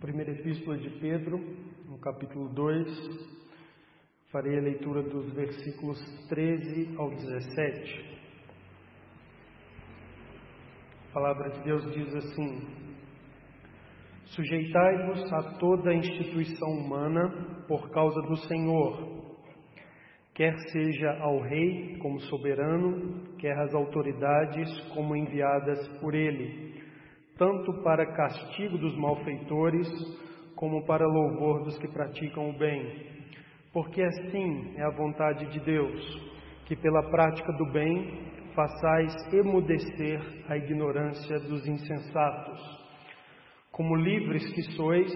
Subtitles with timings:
[0.00, 1.38] Primeira Epístola de Pedro,
[1.84, 2.88] no capítulo 2,
[4.32, 8.18] farei a leitura dos versículos 13 ao 17.
[11.06, 12.66] A palavra de Deus diz assim:
[14.24, 19.36] Sujeitai-vos a toda instituição humana por causa do Senhor,
[20.32, 26.69] quer seja ao Rei como soberano, quer às autoridades como enviadas por ele
[27.40, 29.88] tanto para castigo dos malfeitores,
[30.54, 33.06] como para louvor dos que praticam o bem.
[33.72, 35.98] Porque assim é a vontade de Deus,
[36.66, 40.20] que pela prática do bem façais emudecer
[40.50, 42.60] a ignorância dos insensatos.
[43.72, 45.10] Como livres que sois,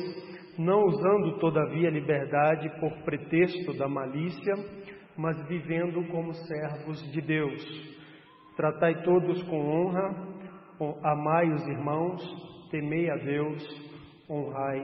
[0.58, 4.54] não usando todavia a liberdade por pretexto da malícia,
[5.14, 7.62] mas vivendo como servos de Deus.
[8.56, 10.33] Tratai todos com honra,
[11.04, 12.20] Amai os irmãos,
[12.68, 13.62] temei a Deus,
[14.28, 14.80] honrai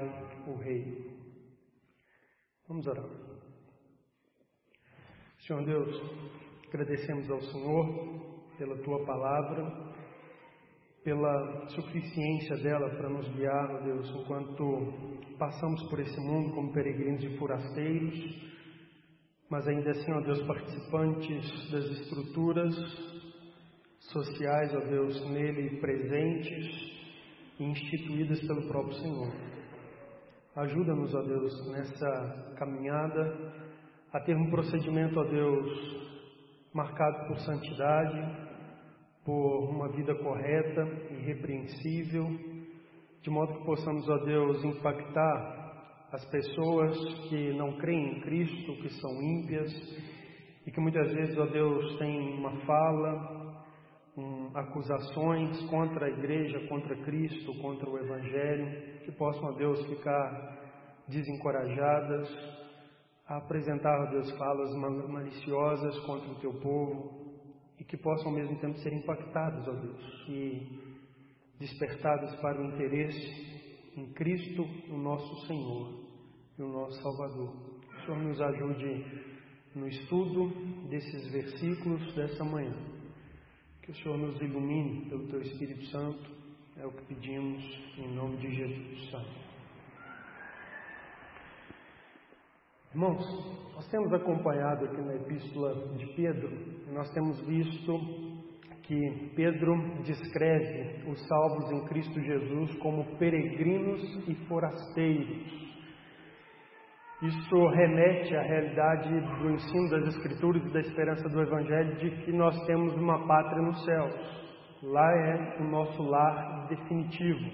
[0.46, 1.10] o Rei.
[2.68, 3.08] Vamos orar.
[5.40, 6.00] Senhor Deus,
[6.68, 9.66] agradecemos ao Senhor pela tua palavra,
[11.02, 17.36] pela suficiência dela para nos guiar, Deus, enquanto passamos por esse mundo como peregrinos e
[17.36, 18.14] forasteiros,
[19.50, 23.19] mas ainda assim, ó Deus, participantes das estruturas
[24.12, 26.66] sociais, ó Deus, nele presentes
[27.58, 29.32] e instituídas pelo próprio Senhor.
[30.56, 33.52] Ajuda-nos, ó Deus, nessa caminhada
[34.12, 36.10] a ter um procedimento, ó Deus,
[36.74, 38.50] marcado por santidade,
[39.24, 42.26] por uma vida correta, irrepreensível,
[43.22, 45.60] de modo que possamos, ó Deus, impactar
[46.12, 46.96] as pessoas
[47.28, 49.70] que não creem em Cristo, que são ímpias
[50.66, 53.39] e que muitas vezes, ó Deus, têm uma fala,
[54.20, 60.58] com acusações contra a igreja, contra Cristo, contra o Evangelho, que possam, a Deus, ficar
[61.08, 62.28] desencorajadas,
[63.26, 64.74] a apresentar, a Deus, falas
[65.08, 67.20] maliciosas contra o teu povo
[67.78, 71.00] e que possam ao mesmo tempo ser impactadas, ó Deus, e
[71.58, 73.50] despertadas para o interesse
[73.96, 76.00] em Cristo, o nosso Senhor
[76.58, 77.54] e o nosso Salvador.
[77.96, 79.06] O Senhor nos ajude
[79.74, 80.48] no estudo
[80.88, 82.89] desses versículos dessa manhã.
[83.82, 86.30] Que o Senhor nos ilumine pelo Teu Espírito Santo,
[86.76, 87.62] é o que pedimos
[87.98, 89.14] em nome de Jesus.
[89.14, 89.50] Amém.
[92.92, 93.24] Irmãos,
[93.74, 96.50] nós temos acompanhado aqui na Epístola de Pedro,
[96.92, 97.98] nós temos visto
[98.82, 105.69] que Pedro descreve os salvos em Cristo Jesus como peregrinos e forasteiros.
[107.22, 112.32] Isso remete à realidade do ensino das Escrituras e da esperança do Evangelho de que
[112.32, 114.14] nós temos uma pátria nos céus.
[114.82, 117.50] Lá é o nosso lar definitivo.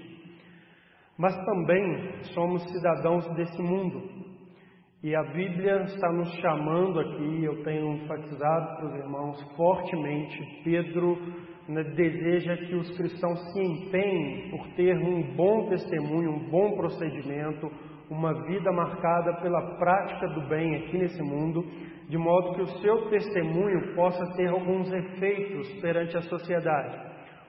[1.17, 4.17] Mas também somos cidadãos desse mundo.
[5.03, 11.17] E a Bíblia está nos chamando aqui, eu tenho enfatizado para os irmãos fortemente, Pedro
[11.67, 17.69] né, deseja que os cristãos se empenhem por ter um bom testemunho, um bom procedimento,
[18.09, 21.63] uma vida marcada pela prática do bem aqui nesse mundo,
[22.07, 26.97] de modo que o seu testemunho possa ter alguns efeitos perante a sociedade.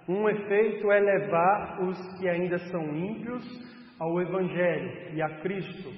[0.09, 3.45] Um efeito é levar os que ainda são ímpios
[4.01, 5.91] ao Evangelho e a Cristo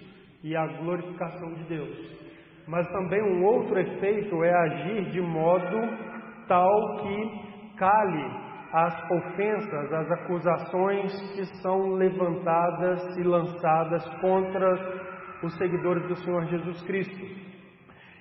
[0.42, 2.20] e à glorificação de Deus.
[2.66, 5.76] Mas também um outro efeito é agir de modo
[6.46, 15.10] tal que cale as ofensas, as acusações que são levantadas e lançadas contra
[15.42, 17.50] os seguidores do Senhor Jesus Cristo.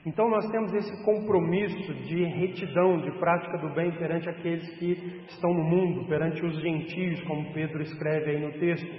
[0.06, 5.54] Então nós temos esse compromisso de retidão, de prática do bem perante aqueles que estão
[5.54, 8.90] no mundo, perante os gentios, como Pedro escreve aí no texto.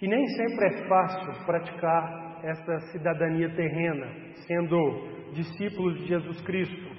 [0.00, 4.06] E nem sempre é fácil praticar essa cidadania terrena,
[4.46, 6.90] sendo discípulos de Jesus Cristo.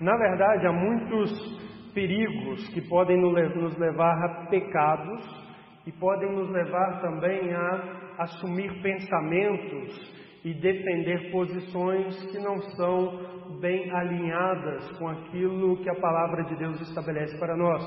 [0.00, 5.42] Na verdade, há muitos perigos que podem nos levar a pecados
[5.86, 13.90] e podem nos levar também a assumir pensamentos e defender posições que não são bem
[13.92, 17.82] alinhadas com aquilo que a palavra de Deus estabelece para nós.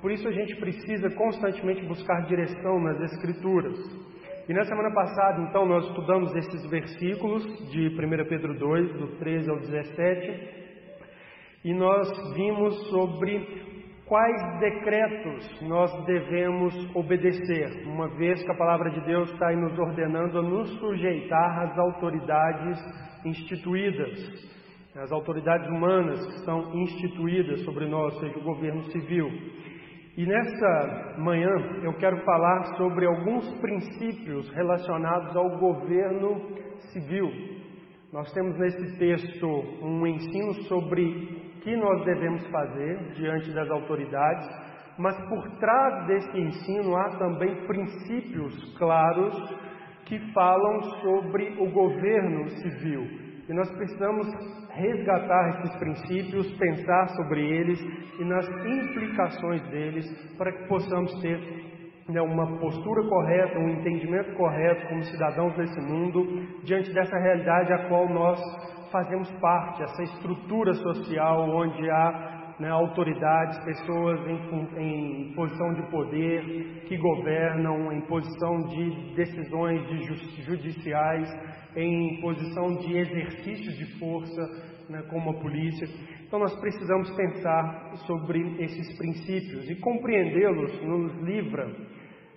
[0.00, 3.76] Por isso a gente precisa constantemente buscar direção nas Escrituras.
[4.48, 9.50] E na semana passada, então, nós estudamos esses versículos de 1 Pedro 2, do 13
[9.50, 10.67] ao 17,
[11.64, 13.66] e nós vimos sobre
[14.06, 19.78] quais decretos nós devemos obedecer, uma vez que a palavra de Deus está aí nos
[19.78, 22.78] ordenando a nos sujeitar às autoridades
[23.24, 24.56] instituídas,
[24.96, 29.28] as autoridades humanas que estão instituídas sobre nós, seja o governo civil.
[30.16, 31.50] E nesta manhã
[31.84, 36.40] eu quero falar sobre alguns princípios relacionados ao governo
[36.92, 37.30] civil.
[38.12, 44.48] Nós temos nesse texto um ensino sobre que nós devemos fazer diante das autoridades,
[44.98, 49.34] mas por trás desse ensino há também princípios claros
[50.04, 53.06] que falam sobre o governo civil.
[53.48, 54.26] E nós precisamos
[54.70, 57.80] resgatar esses princípios, pensar sobre eles
[58.18, 60.06] e nas implicações deles
[60.36, 61.38] para que possamos ter
[62.08, 66.24] né, uma postura correta, um entendimento correto como cidadãos desse mundo
[66.64, 68.40] diante dessa realidade a qual nós
[68.90, 76.84] fazemos parte, essa estrutura social onde há né, autoridades, pessoas em, em, posição de poder,
[76.86, 81.28] que governam, em posição de decisões de judiciais,
[81.76, 84.42] em posição de exercício de força,
[84.88, 85.86] né, como a polícia.
[86.26, 91.66] Então, nós precisamos pensar sobre esses princípios e compreendê-los nos livra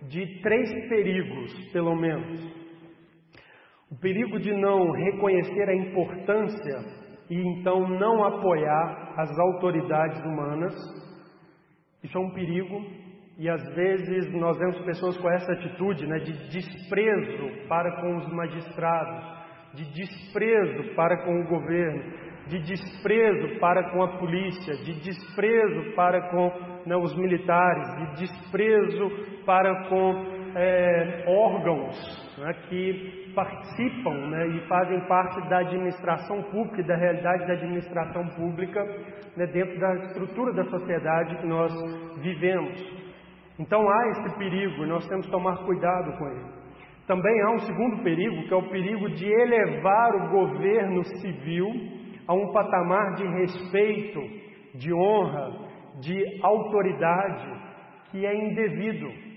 [0.07, 2.60] de três perigos, pelo menos.
[3.91, 10.73] O perigo de não reconhecer a importância e então não apoiar as autoridades humanas.
[12.01, 12.81] Isso é um perigo
[13.37, 18.27] e às vezes nós vemos pessoas com essa atitude né, de desprezo para com os
[18.33, 19.25] magistrados,
[19.73, 22.13] de desprezo para com o governo,
[22.47, 26.51] de desprezo para com a polícia, de desprezo para com
[26.85, 34.99] né, os militares, de desprezo para com é, órgãos né, que participam né, e fazem
[35.07, 38.83] parte da administração pública da realidade da administração pública
[39.37, 41.71] né, dentro da estrutura da sociedade que nós
[42.21, 43.11] vivemos.
[43.59, 46.61] Então há esse perigo e nós temos que tomar cuidado com ele.
[47.07, 51.67] Também há um segundo perigo, que é o perigo de elevar o governo civil
[52.27, 54.21] a um patamar de respeito,
[54.75, 55.51] de honra,
[55.99, 57.71] de autoridade
[58.11, 59.30] que é indevido.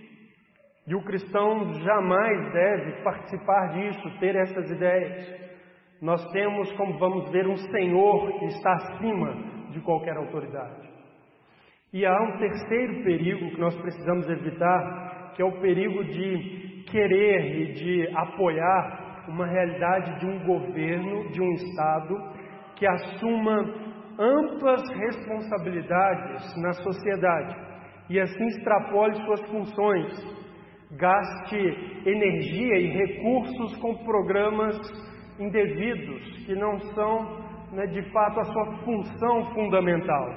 [0.87, 5.45] E o cristão jamais deve participar disso, ter essas ideias.
[6.03, 9.35] Nós temos, como vamos ver, um Senhor que está acima
[9.71, 10.89] de qualquer autoridade.
[11.93, 17.61] E há um terceiro perigo que nós precisamos evitar, que é o perigo de querer
[17.61, 22.15] e de apoiar uma realidade de um governo, de um Estado,
[22.77, 23.59] que assuma
[24.19, 27.57] amplas responsabilidades na sociedade
[28.11, 30.44] e assim extrapole suas funções
[30.97, 34.77] gaste energia e recursos com programas
[35.39, 40.35] indevidos, que não são né, de fato a sua função fundamental,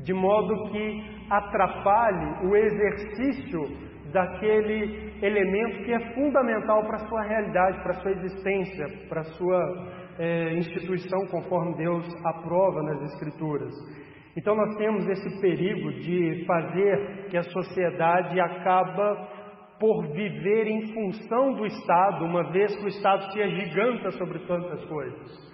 [0.00, 7.82] de modo que atrapalhe o exercício daquele elemento que é fundamental para a sua realidade,
[7.82, 13.72] para a sua existência, para a sua é, instituição, conforme Deus aprova nas Escrituras.
[14.36, 19.28] Então nós temos esse perigo de fazer que a sociedade acaba
[19.82, 24.84] por viver em função do Estado, uma vez que o Estado se agiganta sobre tantas
[24.84, 25.52] coisas.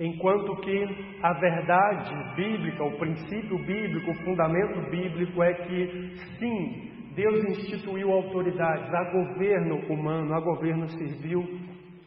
[0.00, 7.44] Enquanto que a verdade bíblica, o princípio bíblico, o fundamento bíblico é que, sim, Deus
[7.44, 11.44] instituiu autoridades a governo humano, a governo civil,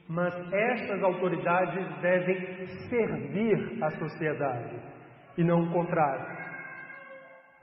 [0.09, 4.75] mas estas autoridades devem servir a sociedade
[5.37, 6.40] e não o contrário.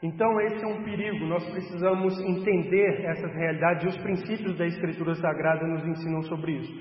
[0.01, 5.13] Então, esse é um perigo, nós precisamos entender essas realidades e os princípios da Escritura
[5.17, 6.73] Sagrada nos ensinam sobre isso.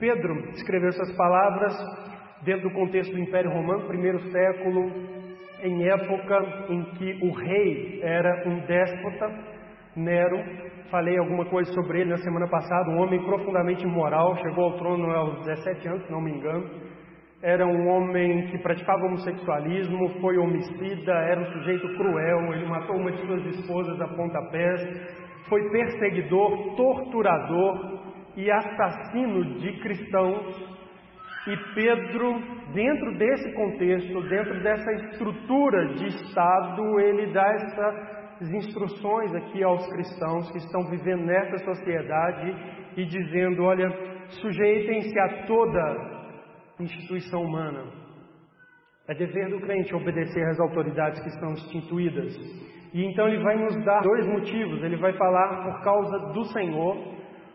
[0.00, 1.72] Pedro escreveu essas palavras
[2.42, 4.90] dentro do contexto do Império Romano, primeiro século,
[5.62, 9.56] em época em que o rei era um déspota,
[9.94, 10.36] Nero.
[10.90, 15.08] Falei alguma coisa sobre ele na semana passada, um homem profundamente imoral, chegou ao trono
[15.12, 16.85] aos 17 anos, se não me engano
[17.42, 23.12] era um homem que praticava homossexualismo, foi homicida, era um sujeito cruel, ele matou uma
[23.12, 24.80] de suas esposas a pontapés,
[25.48, 28.00] foi perseguidor, torturador
[28.36, 30.76] e assassino de cristãos.
[31.46, 32.40] E Pedro,
[32.72, 40.50] dentro desse contexto, dentro dessa estrutura de Estado, ele dá essas instruções aqui aos cristãos
[40.50, 42.52] que estão vivendo nessa sociedade
[42.96, 43.88] e dizendo: olha,
[44.28, 46.15] sujeitem-se a toda
[46.82, 47.84] instituição humana.
[49.08, 52.34] É dever do crente obedecer às autoridades que estão instituídas.
[52.92, 54.82] E então ele vai nos dar dois motivos.
[54.82, 56.96] Ele vai falar por causa do Senhor,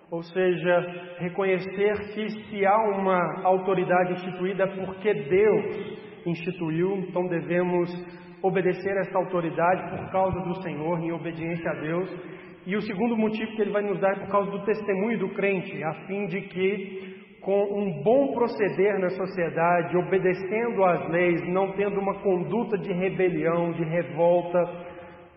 [0.10, 7.90] ou seja, reconhecer que se há uma autoridade instituída é porque Deus instituiu, então devemos
[8.44, 12.10] obedecer essa autoridade por causa do Senhor, em obediência a Deus.
[12.66, 15.30] E o segundo motivo que ele vai nos dar é por causa do testemunho do
[15.30, 17.11] crente, a fim de que
[17.42, 23.72] com um bom proceder na sociedade, obedecendo às leis, não tendo uma conduta de rebelião,
[23.72, 24.60] de revolta,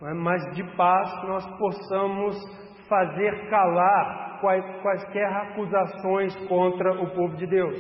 [0.02, 0.14] é?
[0.14, 2.36] mas de paz nós possamos
[2.88, 4.38] fazer calar
[4.82, 7.78] quaisquer acusações contra o povo de Deus.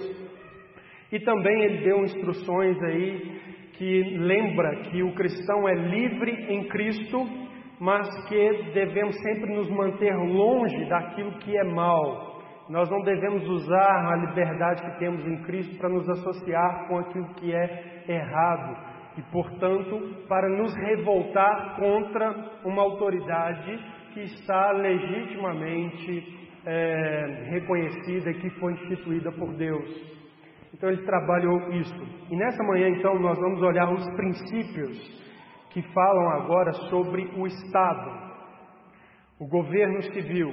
[1.12, 3.40] E também ele deu instruções aí
[3.74, 7.26] que lembra que o cristão é livre em Cristo,
[7.78, 12.33] mas que devemos sempre nos manter longe daquilo que é mal,
[12.68, 17.34] nós não devemos usar a liberdade que temos em Cristo para nos associar com aquilo
[17.34, 18.76] que é errado
[19.18, 23.78] e, portanto, para nos revoltar contra uma autoridade
[24.12, 30.14] que está legitimamente é, reconhecida e que foi instituída por Deus.
[30.72, 31.94] Então ele trabalhou isso.
[32.30, 35.24] E nessa manhã, então, nós vamos olhar os princípios
[35.70, 38.34] que falam agora sobre o Estado,
[39.38, 40.50] o governo civil,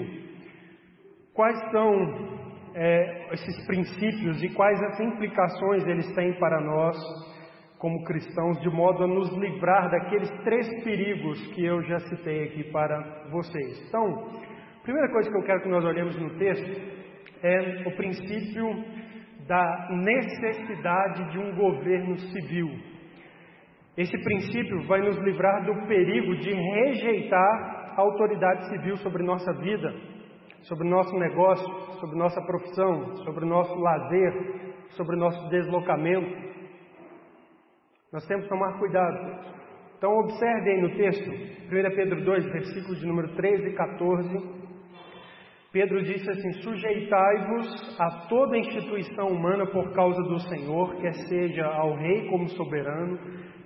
[1.33, 2.41] Quais são
[2.75, 6.97] é, esses princípios e quais as implicações eles têm para nós
[7.77, 12.65] como cristãos, de modo a nos livrar daqueles três perigos que eu já citei aqui
[12.65, 13.87] para vocês.
[13.87, 14.05] Então,
[14.79, 16.81] a primeira coisa que eu quero que nós olhemos no texto
[17.41, 18.67] é o princípio
[19.47, 22.69] da necessidade de um governo civil.
[23.97, 29.91] Esse princípio vai nos livrar do perigo de rejeitar a autoridade civil sobre nossa vida
[30.63, 31.67] sobre o nosso negócio,
[31.99, 34.33] sobre nossa profissão, sobre o nosso lazer,
[34.89, 36.51] sobre o nosso deslocamento.
[38.11, 39.51] Nós temos que tomar cuidado.
[39.97, 44.61] Então, observe aí no texto, 1 Pedro 2, versículos de número 13 e 14.
[45.71, 51.95] Pedro disse assim: Sujeitai-vos a toda instituição humana por causa do Senhor, quer seja ao
[51.95, 53.17] Rei como soberano,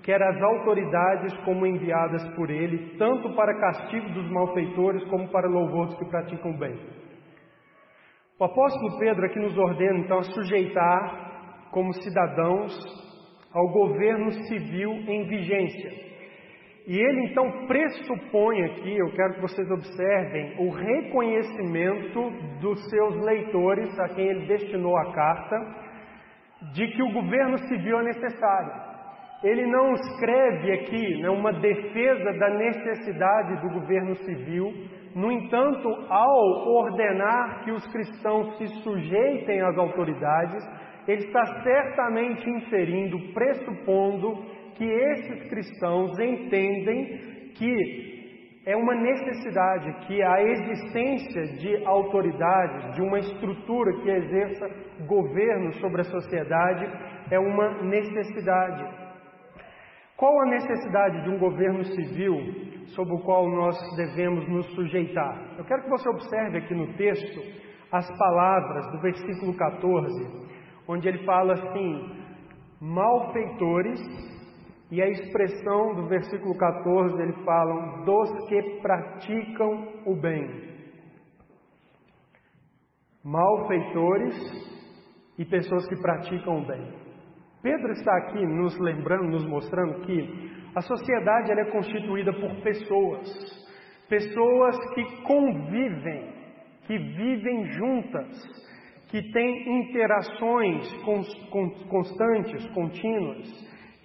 [0.05, 5.87] quer às autoridades como enviadas por ele, tanto para castigo dos malfeitores como para louvor
[5.87, 6.79] dos que praticam bem.
[8.39, 12.71] O apóstolo Pedro aqui nos ordena então a sujeitar como cidadãos
[13.51, 16.05] ao governo civil em vigência.
[16.87, 22.29] E ele então pressupõe aqui, eu quero que vocês observem, o reconhecimento
[22.61, 25.55] dos seus leitores, a quem ele destinou a carta,
[26.75, 28.94] de que o governo civil é necessário
[29.45, 34.73] ele não escreve aqui né, uma defesa da necessidade do governo civil,
[35.13, 40.63] no entanto, ao ordenar que os cristãos se sujeitem às autoridades,
[41.07, 48.15] ele está certamente inferindo, pressupondo que esses cristãos entendem que
[48.65, 54.67] é uma necessidade, que a existência de autoridades, de uma estrutura que exerça
[55.07, 56.89] governo sobre a sociedade,
[57.29, 59.04] é uma necessidade.
[60.17, 62.37] Qual a necessidade de um governo civil
[62.95, 65.55] sobre o qual nós devemos nos sujeitar?
[65.57, 67.41] Eu quero que você observe aqui no texto
[67.91, 70.47] as palavras do versículo 14,
[70.87, 72.25] onde ele fala assim:
[72.79, 73.99] malfeitores,
[74.89, 80.75] e a expressão do versículo 14 ele fala dos que praticam o bem.
[83.21, 84.35] Malfeitores
[85.37, 87.04] e pessoas que praticam o bem.
[87.65, 93.27] Pedro está aqui nos lembrando, nos mostrando que a sociedade é constituída por pessoas,
[94.07, 96.31] pessoas que convivem,
[96.85, 98.27] que vivem juntas,
[99.07, 100.93] que têm interações
[101.89, 103.49] constantes, contínuas,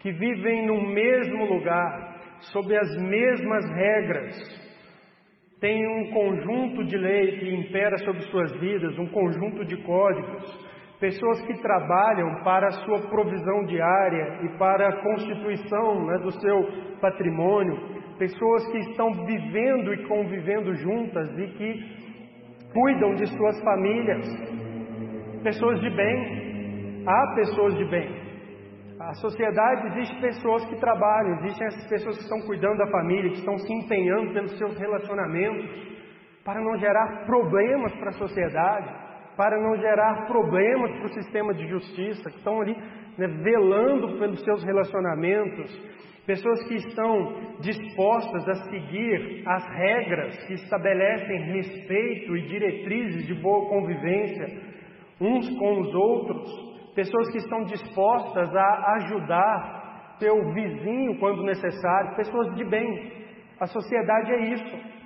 [0.01, 4.71] que vivem no mesmo lugar, sob as mesmas regras,
[5.61, 10.70] tem um conjunto de lei que impera sobre suas vidas, um conjunto de códigos,
[11.01, 16.63] pessoas que trabalham para a sua provisão diária e para a constituição né, do seu
[17.01, 17.75] patrimônio,
[18.19, 24.27] pessoas que estão vivendo e convivendo juntas e que cuidam de suas famílias,
[25.43, 28.21] pessoas de bem, há pessoas de bem.
[29.01, 33.39] A sociedade existe pessoas que trabalham, existem essas pessoas que estão cuidando da família, que
[33.39, 35.67] estão se empenhando pelos seus relacionamentos,
[36.45, 39.10] para não gerar problemas para a sociedade
[39.41, 42.77] para não gerar problemas para o sistema de justiça, que estão ali
[43.17, 45.81] né, velando pelos seus relacionamentos,
[46.27, 53.67] pessoas que estão dispostas a seguir as regras que estabelecem respeito e diretrizes de boa
[53.71, 54.47] convivência
[55.19, 62.55] uns com os outros, pessoas que estão dispostas a ajudar seu vizinho quando necessário, pessoas
[62.57, 63.11] de bem.
[63.59, 65.00] A sociedade é isso.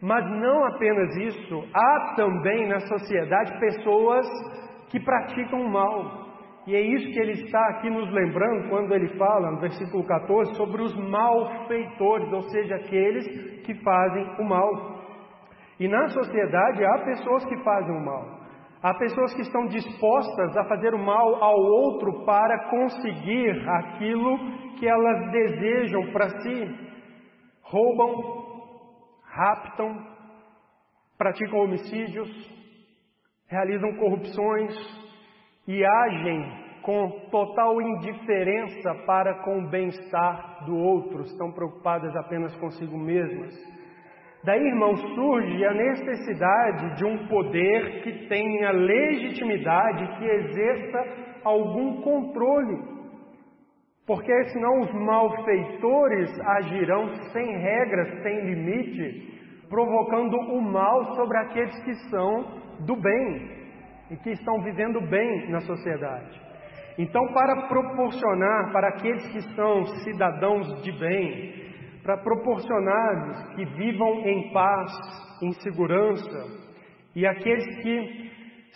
[0.00, 4.26] Mas não apenas isso, há também na sociedade pessoas
[4.90, 6.28] que praticam o mal.
[6.66, 10.54] E é isso que ele está aqui nos lembrando quando ele fala no versículo 14
[10.54, 13.26] sobre os malfeitores, ou seja, aqueles
[13.64, 14.98] que fazem o mal.
[15.80, 18.38] E na sociedade há pessoas que fazem o mal.
[18.82, 24.38] Há pessoas que estão dispostas a fazer o mal ao outro para conseguir aquilo
[24.78, 26.88] que elas desejam para si
[27.62, 28.47] roubam,
[29.30, 29.96] raptam,
[31.16, 32.28] praticam homicídios,
[33.48, 34.74] realizam corrupções
[35.66, 42.96] e agem com total indiferença para com o bem-estar do outro, estão preocupadas apenas consigo
[42.96, 43.54] mesmas.
[44.44, 50.98] Daí, irmão, surge a necessidade de um poder que tenha legitimidade, que exerça
[51.44, 52.97] algum controle.
[54.08, 61.94] Porque senão os malfeitores agirão sem regras, sem limite, provocando o mal sobre aqueles que
[62.08, 63.50] são do bem
[64.10, 66.40] e que estão vivendo bem na sociedade.
[66.96, 71.52] Então, para proporcionar para aqueles que são cidadãos de bem,
[72.02, 74.90] para proporcionar que vivam em paz,
[75.42, 76.46] em segurança,
[77.14, 78.30] e aqueles que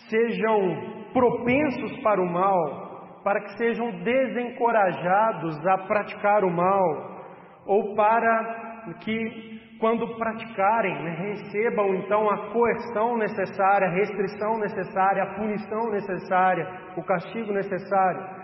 [0.09, 2.92] sejam propensos para o mal,
[3.23, 7.23] para que sejam desencorajados a praticar o mal,
[7.65, 15.35] ou para que quando praticarem, né, recebam então a coerção necessária, a restrição necessária, a
[15.35, 16.65] punição necessária,
[16.95, 18.43] o castigo necessário.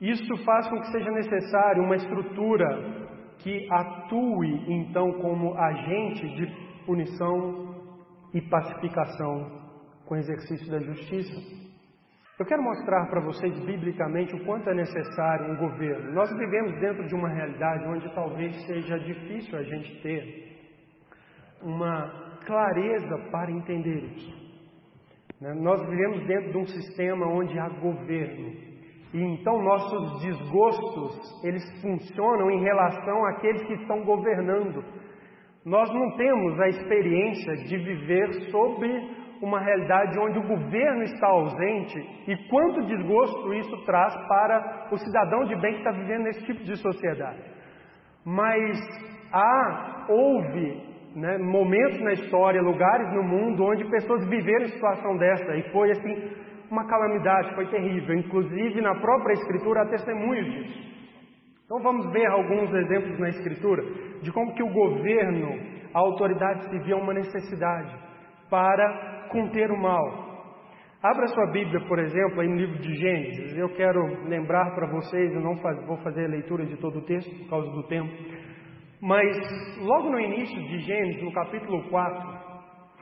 [0.00, 2.66] Isso faz com que seja necessário uma estrutura
[3.38, 6.46] que atue então como agente de
[6.84, 7.74] punição
[8.32, 9.62] e pacificação
[10.06, 11.63] com o exercício da justiça.
[12.36, 16.12] Eu quero mostrar para vocês biblicamente o quanto é necessário um governo.
[16.12, 20.58] Nós vivemos dentro de uma realidade onde talvez seja difícil a gente ter
[21.62, 24.34] uma clareza para entender isso.
[25.40, 25.54] Né?
[25.54, 28.50] Nós vivemos dentro de um sistema onde há governo.
[29.12, 34.84] E então nossos desgostos, eles funcionam em relação àqueles que estão governando.
[35.64, 41.98] Nós não temos a experiência de viver sob uma realidade onde o governo está ausente
[42.26, 46.64] e quanto desgosto isso traz para o cidadão de bem que está vivendo nesse tipo
[46.64, 47.42] de sociedade.
[48.24, 48.78] Mas
[49.30, 50.82] há, houve
[51.14, 56.32] né, momentos na história, lugares no mundo onde pessoas viveram situação dessa e foi assim
[56.70, 58.16] uma calamidade, foi terrível.
[58.16, 60.94] Inclusive na própria Escritura há testemunhos disso.
[61.66, 63.82] Então vamos ver alguns exemplos na Escritura
[64.22, 65.50] de como que o governo,
[65.92, 67.94] a autoridade civil é uma necessidade
[68.48, 70.32] para conter o mal.
[71.02, 73.58] Abra sua Bíblia, por exemplo, aí no livro de Gênesis.
[73.58, 77.04] Eu quero lembrar para vocês, eu não faz, vou fazer a leitura de todo o
[77.04, 78.10] texto por causa do tempo,
[79.02, 79.36] mas
[79.80, 82.44] logo no início de Gênesis, no capítulo 4,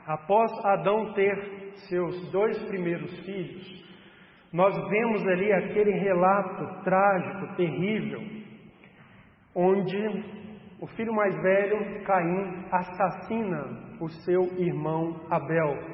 [0.07, 1.35] após Adão ter
[1.87, 3.83] seus dois primeiros filhos,
[4.51, 8.19] nós vemos ali aquele relato trágico, terrível,
[9.55, 10.43] onde
[10.81, 15.92] o filho mais velho, Caim, assassina o seu irmão Abel.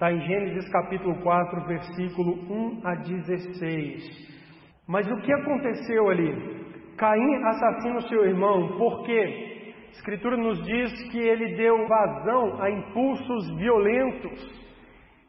[0.00, 4.02] Está em Gênesis capítulo 4, versículo 1 a 16.
[4.88, 6.64] Mas o que aconteceu ali?
[6.96, 9.74] Caim assassina o seu irmão, por quê?
[9.88, 14.40] A Escritura nos diz que ele deu vazão a impulsos violentos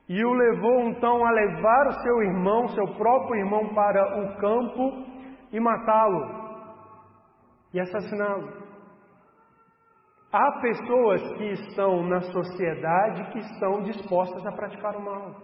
[0.08, 5.06] e o levou então a levar o seu irmão, seu próprio irmão, para o campo
[5.52, 6.64] e matá-lo
[7.74, 8.71] e assassiná-lo.
[10.34, 15.36] Há pessoas que estão na sociedade que estão dispostas a praticar o mal.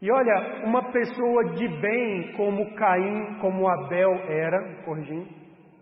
[0.00, 5.28] E olha, uma pessoa de bem como Caim, como Abel era, corrigindo,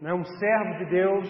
[0.01, 1.29] né, um servo de Deus,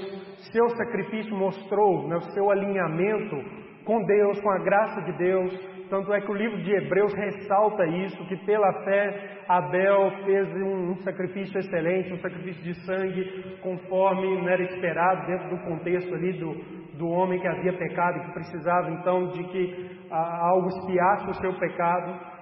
[0.53, 3.37] seu sacrifício mostrou né, o seu alinhamento
[3.85, 7.87] com Deus, com a graça de Deus, tanto é que o livro de Hebreus ressalta
[7.87, 14.41] isso, que pela fé Abel fez um, um sacrifício excelente, um sacrifício de sangue, conforme
[14.41, 16.55] não era esperado, dentro do contexto ali do,
[16.99, 21.55] do homem que havia pecado, que precisava então de que a, algo espiasse o seu
[21.59, 22.37] pecado.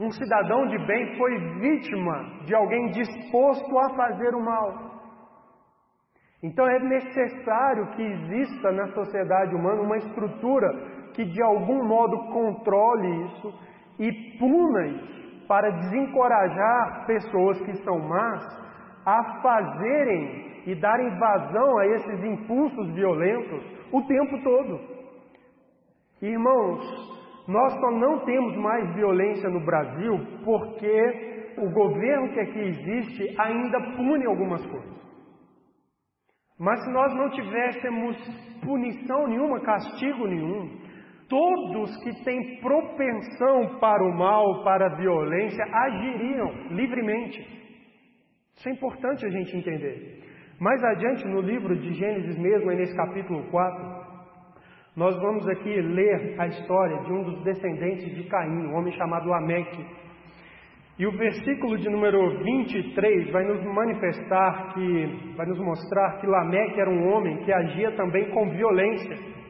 [0.00, 4.92] Um cidadão de bem foi vítima de alguém disposto a fazer o mal.
[6.42, 13.24] Então é necessário que exista na sociedade humana uma estrutura que de algum modo controle
[13.26, 13.54] isso
[13.98, 18.42] e puna isso, para desencorajar pessoas que são más
[19.04, 24.80] a fazerem e darem vazão a esses impulsos violentos o tempo todo.
[26.22, 27.12] Irmãos,
[27.48, 33.80] nós só não temos mais violência no Brasil porque o governo que aqui existe ainda
[33.96, 35.02] pune algumas coisas.
[36.58, 38.16] Mas se nós não tivéssemos
[38.64, 40.78] punição nenhuma, castigo nenhum,
[41.32, 47.40] todos que têm propensão para o mal, para a violência, agiriam livremente.
[48.54, 50.20] Isso é importante a gente entender.
[50.60, 54.02] Mais adiante, no livro de Gênesis mesmo, nesse capítulo 4,
[54.94, 59.26] nós vamos aqui ler a história de um dos descendentes de Caim, um homem chamado
[59.26, 59.86] Lameque.
[60.98, 66.78] E o versículo de número 23 vai nos manifestar que, vai nos mostrar que Lameque
[66.78, 69.41] era um homem que agia também com violência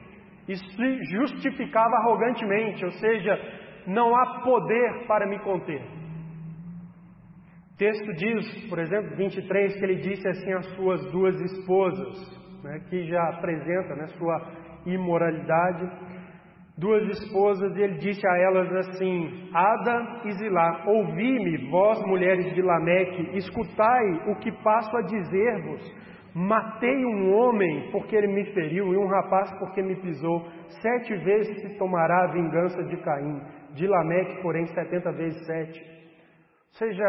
[0.49, 3.39] e se justificava arrogantemente, ou seja,
[3.87, 5.83] não há poder para me conter.
[7.73, 12.81] O texto diz, por exemplo, 23, que ele disse assim às suas duas esposas, né,
[12.89, 14.53] que já apresenta né, sua
[14.87, 15.91] imoralidade
[16.77, 22.63] duas esposas, e ele disse a elas assim: Ada e Zilá, ouvi-me, vós mulheres de
[22.63, 26.03] Lameque, escutai o que passo a dizer-vos.
[26.35, 30.47] Matei um homem porque ele me feriu, e um rapaz porque me pisou.
[30.81, 33.41] Sete vezes se tomará a vingança de Caim,
[33.75, 35.81] de Lameque, porém, setenta vezes sete.
[35.81, 37.05] Ou seja,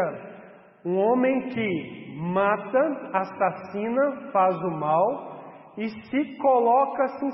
[0.84, 5.34] um homem que mata, assassina, faz o mal
[5.78, 7.30] e se coloca assim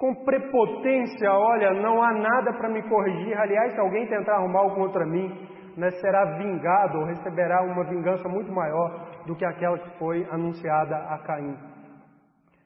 [0.00, 3.38] com prepotência, olha, não há nada para me corrigir.
[3.38, 5.30] Aliás, se alguém tentar arrumar contra mim,
[5.76, 10.96] né, será vingado ou receberá uma vingança muito maior do que aquela que foi anunciada
[10.96, 11.56] a Caim.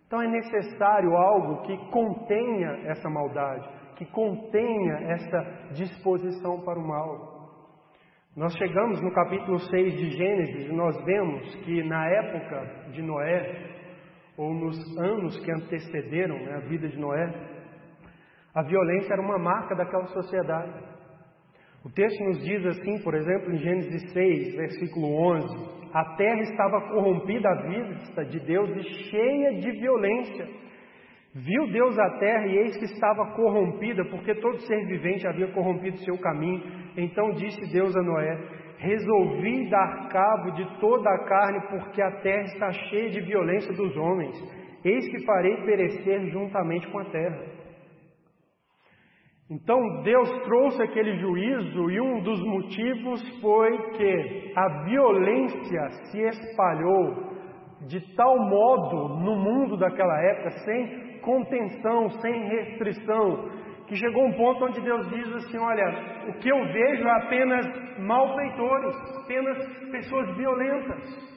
[0.07, 7.35] Então é necessário algo que contenha essa maldade, que contenha essa disposição para o mal.
[8.37, 13.75] Nós chegamos no capítulo 6 de Gênesis e nós vemos que na época de Noé,
[14.37, 17.33] ou nos anos que antecederam né, a vida de Noé,
[18.55, 20.73] a violência era uma marca daquela sociedade.
[21.85, 26.81] O texto nos diz assim, por exemplo, em Gênesis 6, versículo 11: A terra estava
[26.89, 30.45] corrompida à vista de Deus e cheia de violência.
[31.33, 35.97] Viu Deus a terra e eis que estava corrompida, porque todo ser vivente havia corrompido
[35.99, 36.65] seu caminho.
[36.97, 38.37] Então disse Deus a Noé:
[38.77, 43.97] Resolvi dar cabo de toda a carne, porque a terra está cheia de violência dos
[43.97, 44.37] homens.
[44.85, 47.54] Eis que farei perecer juntamente com a terra.
[49.51, 57.35] Então Deus trouxe aquele juízo e um dos motivos foi que a violência se espalhou
[57.87, 63.51] de tal modo no mundo daquela época, sem contenção, sem restrição,
[63.87, 67.99] que chegou um ponto onde Deus diz assim: Olha, o que eu vejo é apenas
[67.99, 71.34] malfeitores, apenas pessoas violentas.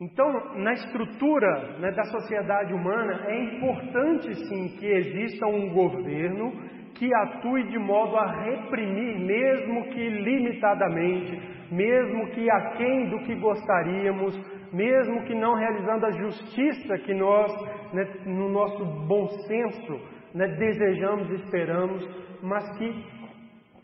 [0.00, 6.52] Então, na estrutura né, da sociedade humana, é importante sim que exista um governo
[6.94, 11.38] que atue de modo a reprimir, mesmo que limitadamente,
[11.70, 14.34] mesmo que aquém do que gostaríamos,
[14.72, 17.52] mesmo que não realizando a justiça que nós,
[17.92, 20.00] né, no nosso bom senso,
[20.34, 22.08] né, desejamos e esperamos,
[22.42, 23.04] mas que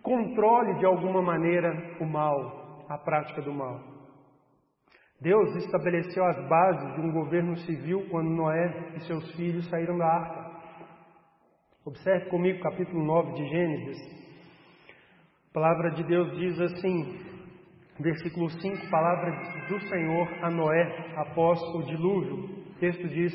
[0.02, 3.96] controle de alguma maneira o mal, a prática do mal.
[5.20, 10.07] Deus estabeleceu as bases de um governo civil quando Noé e seus filhos saíram da
[10.07, 10.57] arca.
[11.87, 13.96] Observe comigo capítulo 9 de Gênesis.
[15.50, 17.18] A palavra de Deus diz assim:
[17.98, 19.31] Versículo 5, palavra
[19.68, 22.66] do Senhor a Noé após o dilúvio.
[22.72, 23.33] O texto diz: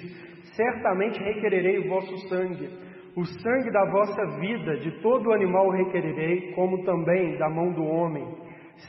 [0.56, 2.70] Certamente requererei o vosso sangue,
[3.18, 8.24] o sangue da vossa vida, de todo animal requererei, como também da mão do homem.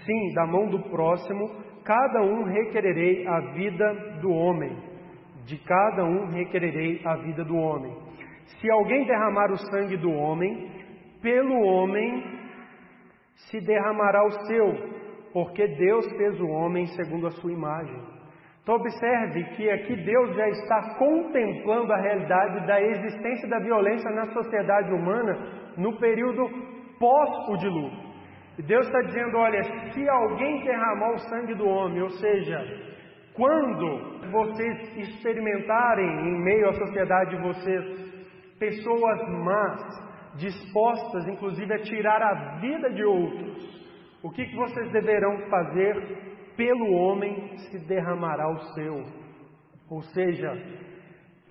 [0.05, 1.51] Sim, da mão do próximo,
[1.85, 4.77] cada um requererei a vida do homem.
[5.45, 7.95] De cada um requererei a vida do homem.
[8.61, 10.71] Se alguém derramar o sangue do homem,
[11.21, 12.23] pelo homem
[13.51, 14.75] se derramará o seu,
[15.33, 18.13] porque Deus fez o homem segundo a sua imagem.
[18.63, 24.27] Então, observe que aqui Deus já está contemplando a realidade da existência da violência na
[24.27, 25.37] sociedade humana
[25.77, 26.49] no período
[27.01, 28.12] pós o dilúvio.
[28.67, 32.59] Deus está dizendo: olha, se alguém derramar o sangue do homem, ou seja,
[33.35, 38.13] quando vocês experimentarem em meio à sociedade de vocês
[38.59, 39.81] pessoas más,
[40.37, 43.83] dispostas inclusive a tirar a vida de outros,
[44.23, 46.31] o que, que vocês deverão fazer?
[46.57, 49.05] Pelo homem se derramará o seu.
[49.91, 50.53] Ou seja,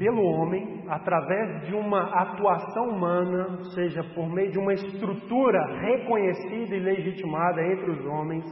[0.01, 6.79] pelo homem, através de uma atuação humana, seja, por meio de uma estrutura reconhecida e
[6.79, 8.43] legitimada entre os homens,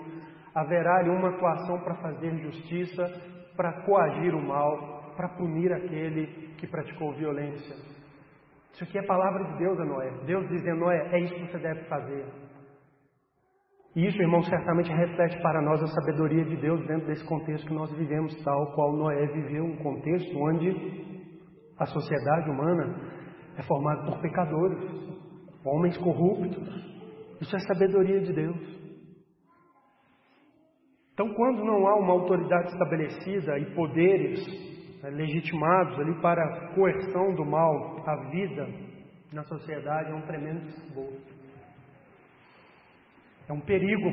[0.54, 3.04] haverá ali uma atuação para fazer justiça,
[3.58, 6.28] para coagir o mal, para punir aquele
[6.60, 7.76] que praticou violência.
[8.72, 10.12] Isso aqui é palavra de Deus a Noé.
[10.28, 12.26] Deus dizendo, Noé, é isso que você deve fazer.
[13.96, 17.74] E isso, irmão, certamente reflete para nós a sabedoria de Deus dentro desse contexto que
[17.74, 21.18] nós vivemos, tal qual Noé viveu, um contexto onde
[21.80, 22.94] a sociedade humana
[23.58, 24.80] é formada por pecadores,
[25.64, 26.68] homens corruptos.
[27.42, 28.80] Isso é sabedoria de Deus.
[31.14, 34.40] Então, quando não há uma autoridade estabelecida e poderes
[35.02, 38.68] né, legitimados ali para a coerção do mal, a vida
[39.32, 41.34] na sociedade é um tremendo desgosto.
[43.48, 44.10] É um perigo.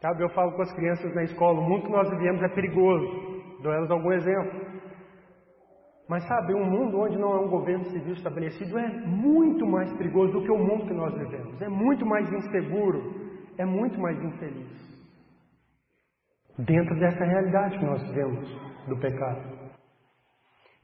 [0.00, 3.60] Sabe, eu falo com as crianças na escola, o mundo que nós vivemos é perigoso.
[3.62, 4.69] Dou elas algum exemplo.
[6.10, 10.32] Mas sabe, um mundo onde não há um governo civil estabelecido é muito mais perigoso
[10.32, 11.62] do que o mundo que nós vivemos.
[11.62, 13.14] É muito mais inseguro,
[13.56, 14.90] é muito mais infeliz.
[16.58, 18.50] Dentro dessa realidade que nós vivemos
[18.88, 19.70] do pecado.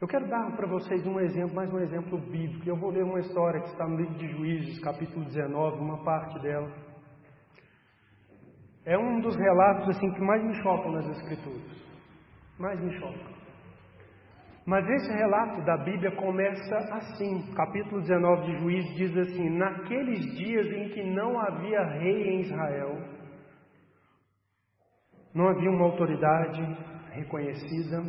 [0.01, 2.69] Eu quero dar para vocês um exemplo, mais um exemplo bíblico.
[2.69, 6.41] Eu vou ler uma história que está no livro de Juízes, capítulo 19, uma parte
[6.41, 6.71] dela.
[8.85, 11.85] É um dos relatos assim que mais me chocam nas Escrituras.
[12.61, 13.36] Mais me chocam.
[14.67, 17.55] Mas esse relato da Bíblia começa assim.
[17.55, 22.99] Capítulo 19 de Juízes diz assim: Naqueles dias em que não havia rei em Israel,
[25.33, 26.61] não havia uma autoridade
[27.13, 28.03] reconhecida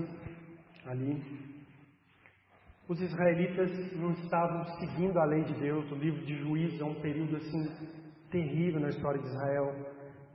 [0.88, 1.22] ali,
[2.90, 5.92] os israelitas não estavam seguindo a lei de Deus.
[5.92, 7.68] O livro de Juízes é um período assim
[8.32, 9.76] terrível na história de Israel,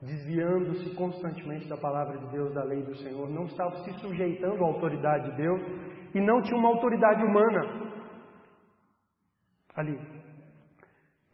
[0.00, 4.68] desviando-se constantemente da palavra de Deus, da lei do Senhor, não estavam se sujeitando à
[4.68, 7.92] autoridade de Deus e não tinha uma autoridade humana
[9.75, 9.98] ali.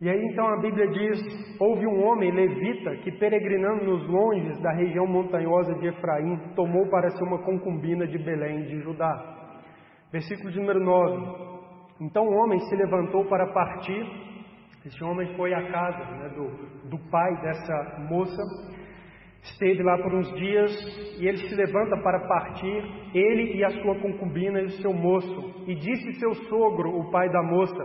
[0.01, 1.21] E aí então a Bíblia diz:
[1.61, 7.11] houve um homem levita que, peregrinando nos longes da região montanhosa de Efraim, tomou para
[7.11, 9.37] si uma concubina de Belém de Judá.
[10.13, 11.49] Versículo de número 9.
[12.01, 14.07] Então o homem se levantou para partir.
[14.87, 18.41] Esse homem foi à casa né, do, do pai dessa moça,
[19.51, 20.71] esteve lá por uns dias
[21.21, 22.83] e ele se levanta para partir,
[23.15, 25.65] ele e a sua concubina e o seu moço.
[25.67, 27.85] E disse seu sogro, o pai da moça: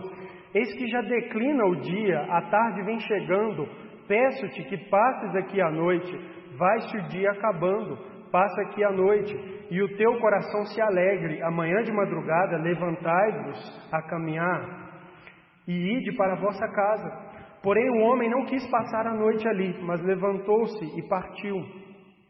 [0.54, 3.67] Eis que já declina o dia, a tarde vem chegando,
[4.08, 6.15] peço-te que passes aqui a noite,
[6.58, 7.97] vai-se o dia acabando,
[8.32, 9.36] passa aqui a noite,
[9.71, 14.84] e o teu coração se alegre, amanhã de madrugada levantai-vos a caminhar
[15.67, 17.22] e ide para a vossa casa.
[17.63, 21.63] Porém o homem não quis passar a noite ali, mas levantou-se e partiu,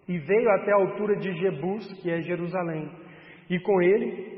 [0.08, 2.88] e veio até a altura de Jebus, que é Jerusalém,
[3.50, 4.32] e com ele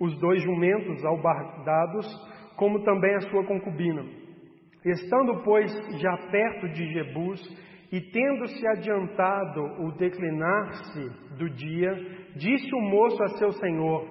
[0.00, 2.06] os dois jumentos albardados,
[2.56, 4.04] como também a sua concubina.
[4.84, 11.92] Estando, pois, já perto de Jebus, e tendo-se adiantado o declinar-se do dia,
[12.36, 14.06] disse o moço a seu senhor: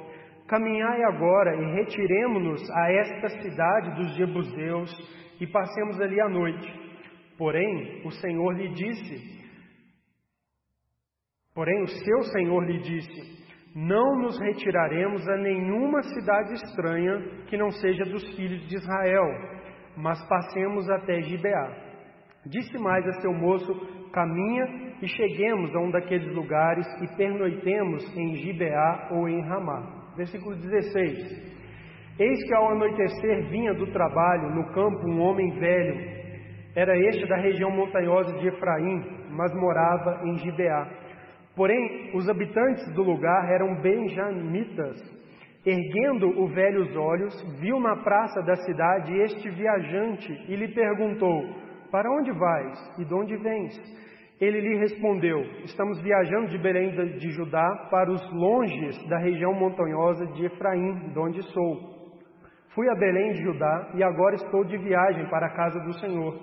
[0.48, 6.86] Caminhai agora e retiremo-nos a esta cidade dos Jebuseus e passemos ali a noite.
[7.38, 9.36] Porém, o Senhor lhe disse:
[11.54, 13.46] Porém, o seu Senhor lhe disse:
[13.76, 19.26] Não nos retiraremos a nenhuma cidade estranha que não seja dos filhos de Israel,
[19.98, 21.86] mas passemos até Gibeá.
[22.46, 23.74] Disse mais a seu moço:
[24.12, 30.14] Caminha e cheguemos a um daqueles lugares e pernoitemos em Gibeá ou em Ramá.
[30.16, 31.55] Versículo 16.
[32.18, 36.16] Eis que ao anoitecer vinha do trabalho no campo um homem velho.
[36.74, 40.88] Era este da região montanhosa de Efraim, mas morava em Gibeá.
[41.56, 44.96] Porém, os habitantes do lugar eram benjamitas.
[45.66, 51.44] Erguendo o velho os olhos, viu na praça da cidade este viajante e lhe perguntou:
[51.92, 53.74] para onde vais e de onde vens?
[54.40, 60.26] Ele lhe respondeu: Estamos viajando de Belém de Judá para os longes da região montanhosa
[60.28, 61.95] de Efraim, de onde sou.
[62.76, 66.40] Fui a Belém de Judá e agora estou de viagem para a casa do Senhor.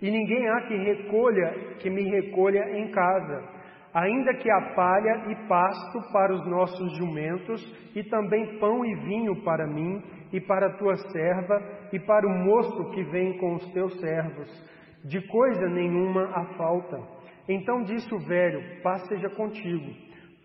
[0.00, 3.44] E ninguém há que recolha, que me recolha em casa,
[3.92, 7.60] ainda que há palha e pasto para os nossos jumentos,
[7.94, 10.02] e também pão e vinho para mim
[10.32, 14.78] e para a tua serva e para o moço que vem com os teus servos
[15.04, 17.00] de coisa nenhuma há falta.
[17.48, 19.92] Então disse o velho: Paz seja contigo.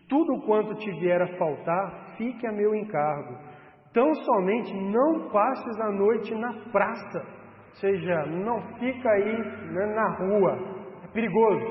[0.08, 3.53] Tudo quanto te vier a faltar, fique a meu encargo.
[3.94, 7.20] Tão somente não passes a noite na praça,
[7.68, 9.38] ou seja, não fica aí
[9.70, 10.58] né, na rua,
[11.04, 11.64] é perigoso.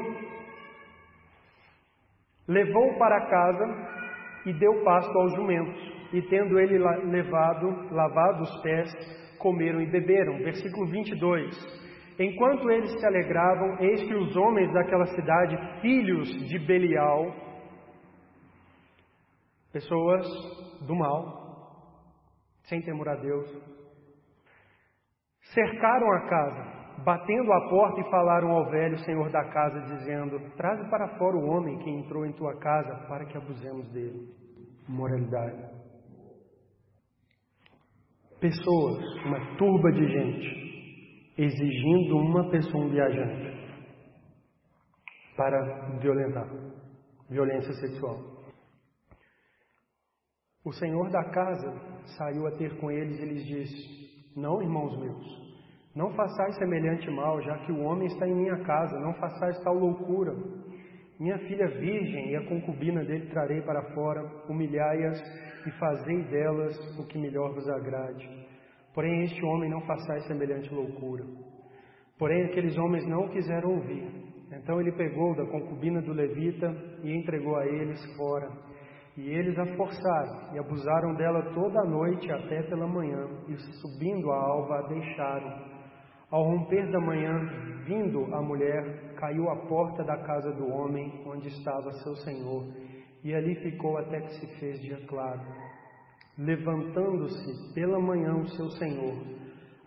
[2.47, 3.65] Levou para casa
[4.45, 8.89] e deu pasto aos jumentos, e tendo ele levado, lavado os pés,
[9.37, 10.37] comeram e beberam.
[10.37, 11.83] Versículo 22.
[12.19, 17.35] Enquanto eles se alegravam, eis que os homens daquela cidade, filhos de Belial,
[19.73, 20.25] pessoas
[20.87, 21.42] do mal,
[22.63, 23.47] sem temor a Deus,
[25.53, 30.89] cercaram a casa, batendo a porta e falaram ao velho senhor da casa, dizendo: Traze
[30.89, 34.29] para fora o homem que entrou em tua casa, para que abusemos dele.
[34.87, 35.73] Moralidade.
[38.39, 43.53] Pessoas, uma turba de gente, exigindo uma pessoa, um viajante,
[45.37, 46.47] para violentar,
[47.29, 48.32] violência sexual.
[50.65, 51.73] O senhor da casa
[52.17, 55.53] saiu a ter com eles e lhes disse: Não, irmãos meus,
[55.93, 59.75] Não façais semelhante mal, já que o homem está em minha casa, não façais tal
[59.75, 60.33] loucura.
[61.19, 65.21] Minha filha virgem e a concubina dele trarei para fora, humilhai-as
[65.67, 68.27] e fazei delas o que melhor vos agrade.
[68.93, 71.25] Porém, este homem não façais semelhante loucura.
[72.17, 74.07] Porém, aqueles homens não quiseram ouvir.
[74.51, 76.73] Então ele pegou da concubina do levita
[77.03, 78.49] e entregou a eles fora.
[79.15, 84.31] E eles a forçaram e abusaram dela toda a noite até pela manhã, e subindo
[84.31, 85.73] a alva a deixaram.
[86.31, 87.39] Ao romper da manhã,
[87.85, 92.65] vindo a mulher, caiu à porta da casa do homem onde estava seu senhor,
[93.23, 95.41] e ali ficou até que se fez dia claro.
[96.35, 99.15] Levantando-se pela manhã o seu senhor,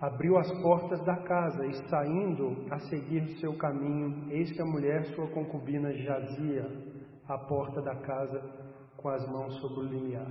[0.01, 5.05] abriu as portas da casa e saindo a seguir seu caminho, eis que a mulher,
[5.17, 6.65] sua concubina, jazia
[7.29, 8.66] à porta da casa
[9.07, 10.27] com as mãos sobre o limiar.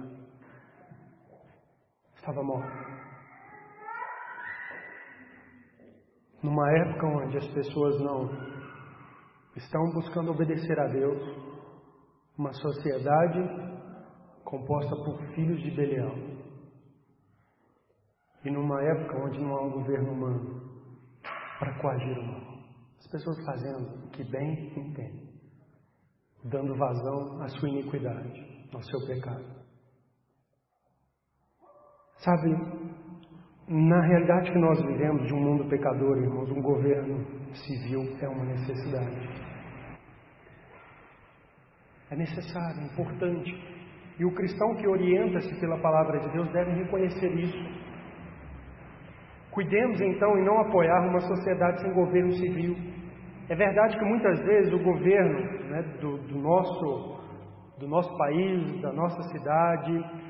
[2.14, 2.70] Estava morta.
[6.44, 8.30] Numa época onde as pessoas não
[9.56, 11.22] estão buscando obedecer a Deus,
[12.38, 13.40] uma sociedade
[14.44, 16.18] composta por filhos de Belial.
[18.44, 20.62] E numa época onde não há um governo humano
[21.60, 22.58] para coagir o mal.
[23.00, 25.30] As pessoas fazendo o que bem entendem,
[26.44, 29.46] dando vazão à sua iniquidade, ao seu pecado.
[32.18, 32.50] Sabe,
[33.68, 38.46] na realidade que nós vivemos de um mundo pecador, irmãos, um governo civil é uma
[38.46, 39.46] necessidade.
[42.12, 43.52] É necessário, é importante.
[44.20, 47.86] E o cristão que orienta-se pela palavra de Deus deve reconhecer isso.
[49.52, 52.76] Cuidemos então em não apoiar uma sociedade sem governo civil.
[53.50, 57.25] É verdade que muitas vezes o governo né, do, do, nosso,
[57.78, 60.26] do nosso país, da nossa cidade,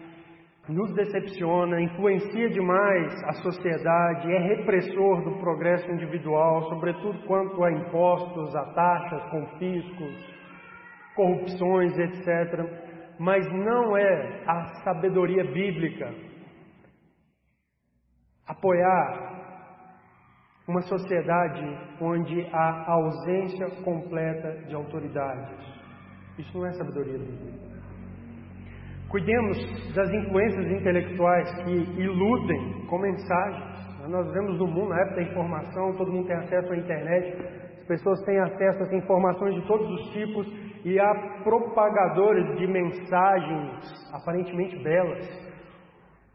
[0.68, 8.56] nos decepciona, influencia demais a sociedade, é repressor do progresso individual, sobretudo quanto a impostos,
[8.56, 10.36] a taxas, confiscos,
[11.16, 13.16] corrupções, etc.
[13.20, 16.14] Mas não é a sabedoria bíblica
[18.48, 19.36] apoiar
[20.68, 21.64] uma sociedade
[22.02, 25.75] onde há ausência completa de autoridades.
[26.38, 27.76] Isso não é sabedoria bíblica.
[29.10, 29.58] Cuidemos
[29.94, 31.72] das influências intelectuais que
[32.02, 34.10] iludem com mensagens.
[34.10, 37.38] Nós vivemos no mundo, na época da informação, todo mundo tem acesso à internet,
[37.80, 40.48] as pessoas têm acesso a informações de todos os tipos
[40.84, 45.46] e há propagadores de mensagens aparentemente belas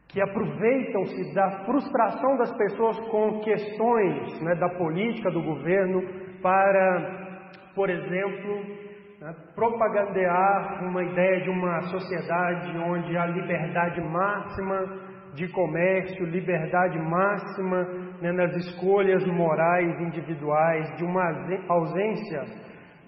[0.09, 6.03] que aproveitam-se da frustração das pessoas com questões né, da política do governo
[6.43, 7.43] para,
[7.75, 8.90] por exemplo,
[9.21, 17.85] né, propagandear uma ideia de uma sociedade onde há liberdade máxima de comércio, liberdade máxima
[18.21, 21.23] né, nas escolhas morais individuais, de uma
[21.69, 22.45] ausência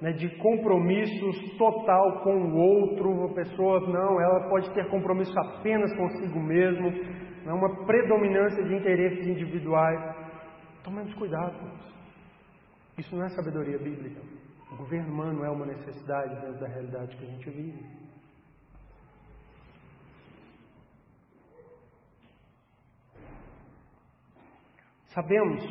[0.03, 3.31] né, de compromissos total com o outro.
[3.31, 9.27] A pessoa não, ela pode ter compromisso apenas consigo mesmo, né, uma predominância de interesses
[9.27, 9.99] individuais.
[10.85, 11.93] Tomemos cuidado com isso.
[12.99, 14.21] Isso não é sabedoria bíblica.
[14.73, 17.85] O governo humano é uma necessidade dentro da realidade que a gente vive.
[25.15, 25.63] Sabemos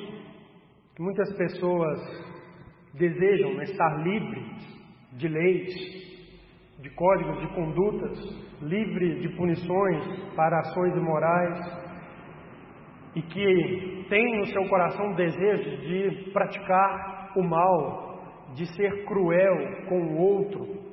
[0.96, 2.00] que muitas pessoas
[2.94, 4.72] desejam estar livres
[5.14, 5.74] de leis,
[6.80, 8.20] de códigos de condutas,
[8.62, 11.60] livre de punições para ações imorais
[13.16, 18.11] e que têm no seu coração o desejo de praticar o mal,
[18.56, 20.92] de ser cruel com o outro,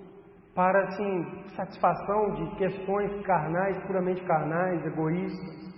[0.55, 5.69] para assim, satisfação de questões carnais, puramente carnais, egoístas.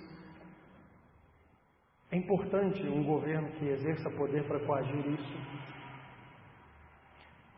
[2.13, 5.71] É importante um governo que exerça poder para coagir isso.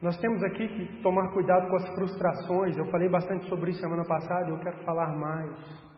[0.03, 2.77] Nós temos aqui que tomar cuidado com as frustrações.
[2.77, 5.93] Eu falei bastante sobre isso semana passada, eu quero falar mais.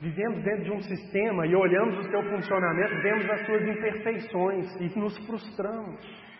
[0.00, 4.98] Vivemos dentro de um sistema e olhamos o seu funcionamento, vemos as suas imperfeições e
[4.98, 6.31] nos frustramos.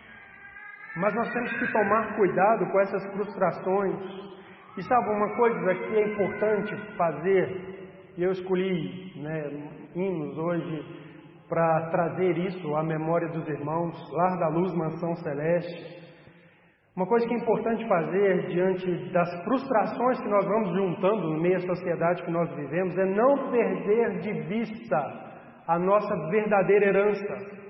[0.95, 3.95] Mas nós temos que tomar cuidado com essas frustrações.
[4.77, 11.03] E sabe uma coisa que é importante fazer, e eu escolhi né, hinos hoje
[11.49, 16.03] para trazer isso à memória dos irmãos, Lar da Luz, Mansão Celeste.
[16.95, 21.59] Uma coisa que é importante fazer diante das frustrações que nós vamos juntando no meio
[21.59, 24.97] da sociedade que nós vivemos é não perder de vista
[25.67, 27.62] a nossa verdadeira herança,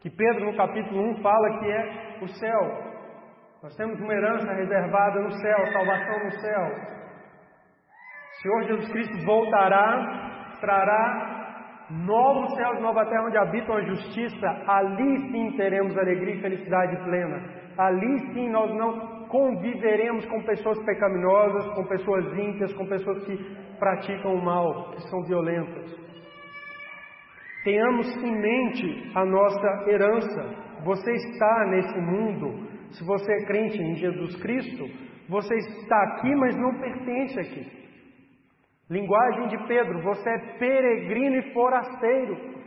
[0.00, 2.88] que Pedro no capítulo 1 fala que é o céu.
[3.62, 6.98] Nós temos uma herança reservada no céu, salvação no céu.
[8.30, 11.38] O Senhor Jesus Cristo voltará, trará
[11.90, 17.42] novos céus nova terra onde habitam a justiça, ali sim teremos alegria e felicidade plena.
[17.76, 23.36] Ali sim nós não conviveremos com pessoas pecaminosas, com pessoas ímpias, com pessoas que
[23.78, 25.96] praticam o mal, que são violentas.
[27.64, 30.68] Tenhamos em mente a nossa herança.
[30.84, 34.84] Você está nesse mundo, se você é crente em Jesus Cristo,
[35.28, 37.78] você está aqui, mas não pertence aqui.
[38.90, 42.58] Linguagem de Pedro, você é peregrino e forasteiro.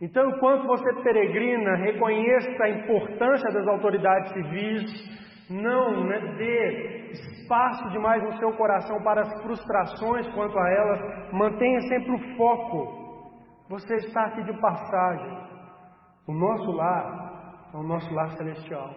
[0.00, 8.22] Então, enquanto você peregrina, reconheça a importância das autoridades civis, não né, dê espaço demais
[8.22, 13.05] no seu coração para as frustrações quanto a elas, mantenha sempre o foco.
[13.68, 15.46] Você está aqui de passagem.
[16.26, 18.94] O nosso lar é o nosso lar celestial.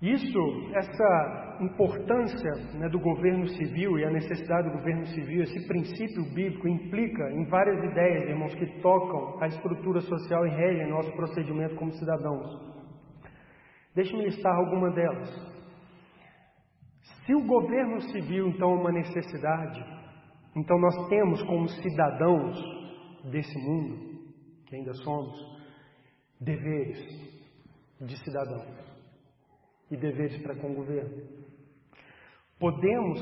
[0.00, 6.24] Isso, essa importância né, do governo civil e a necessidade do governo civil, esse princípio
[6.34, 11.76] bíblico implica em várias ideias, irmãos, que tocam a estrutura social e regem nosso procedimento
[11.76, 12.46] como cidadãos.
[13.94, 15.30] Deixe-me listar alguma delas.
[17.24, 20.01] Se o governo civil, então, é uma necessidade,
[20.54, 22.58] então nós temos como cidadãos
[23.30, 24.22] desse mundo,
[24.66, 25.52] que ainda somos,
[26.40, 26.98] deveres
[28.00, 28.66] de cidadãos
[29.90, 31.22] e deveres para com o governo.
[32.58, 33.20] Podemos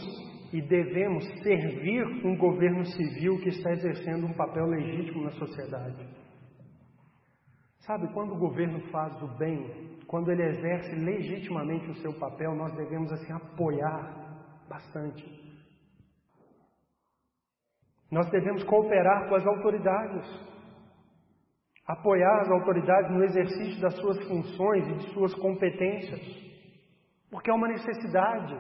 [0.53, 6.09] e devemos servir um governo civil que está exercendo um papel legítimo na sociedade.
[7.78, 12.72] Sabe, quando o governo faz o bem, quando ele exerce legitimamente o seu papel, nós
[12.76, 15.49] devemos assim apoiar bastante.
[18.11, 20.26] Nós devemos cooperar com as autoridades,
[21.86, 26.50] apoiar as autoridades no exercício das suas funções e de suas competências
[27.30, 28.58] porque é uma necessidade.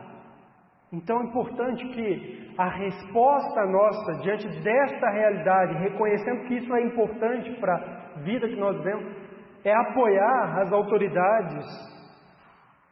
[0.92, 7.52] Então é importante que a resposta nossa diante desta realidade, reconhecendo que isso é importante
[7.60, 9.16] para a vida que nós vivemos,
[9.64, 11.66] é apoiar as autoridades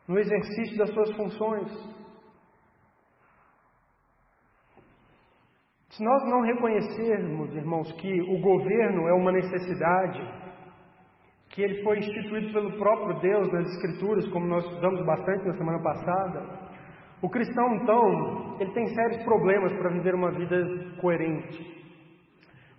[0.06, 1.97] no exercício das suas funções.
[5.98, 10.20] Se nós não reconhecermos, irmãos, que o governo é uma necessidade,
[11.50, 15.82] que ele foi instituído pelo próprio Deus nas Escrituras, como nós estudamos bastante na semana
[15.82, 16.40] passada,
[17.20, 20.56] o cristão, então, ele tem sérios problemas para viver uma vida
[21.00, 21.66] coerente.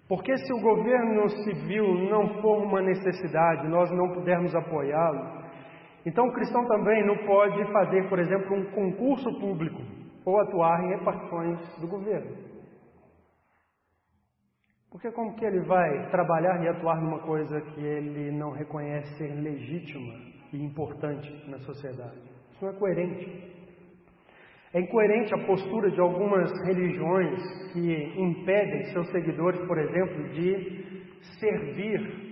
[0.07, 5.43] Porque se o governo civil não for uma necessidade, nós não pudermos apoiá-lo,
[6.05, 9.81] então o cristão também não pode fazer, por exemplo, um concurso público
[10.25, 12.48] ou atuar em repartições do governo.
[14.91, 19.33] Porque como que ele vai trabalhar e atuar numa coisa que ele não reconhece ser
[19.35, 20.15] legítima
[20.51, 22.17] e importante na sociedade?
[22.51, 23.49] Isso não é coerente.
[24.73, 27.39] É incoerente a postura de algumas religiões
[27.71, 31.09] que impedem seus seguidores, por exemplo, de
[31.39, 32.29] servir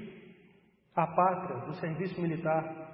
[0.96, 2.86] a pátria do serviço militar.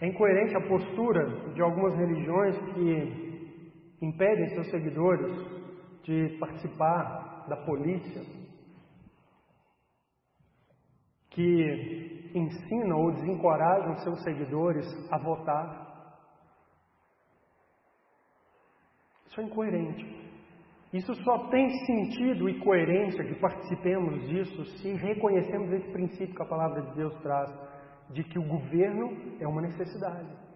[0.00, 5.59] É incoerente a postura de algumas religiões que impedem seus seguidores
[6.02, 8.22] de participar da polícia,
[11.30, 15.90] que ensinam ou desencorajam seus seguidores a votar.
[19.26, 20.20] Isso é incoerente.
[20.92, 26.48] Isso só tem sentido e coerência que participemos disso se reconhecemos esse princípio que a
[26.48, 27.48] palavra de Deus traz,
[28.10, 30.49] de que o governo é uma necessidade.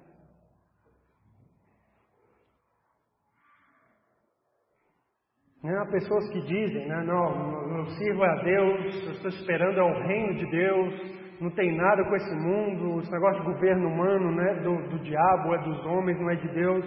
[5.67, 10.35] Há pessoas que dizem, né, não, eu sirvo a Deus, eu estou esperando ao reino
[10.35, 10.95] de Deus,
[11.41, 15.55] não tem nada com esse mundo, esse negócio de governo humano, né, do, do diabo,
[15.55, 16.85] é dos homens, não é de Deus.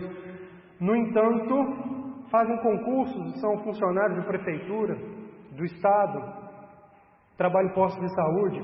[0.79, 4.95] No entanto, fazem concursos, são funcionários de prefeitura,
[5.53, 6.19] do Estado,
[7.35, 8.61] trabalham em postos de saúde,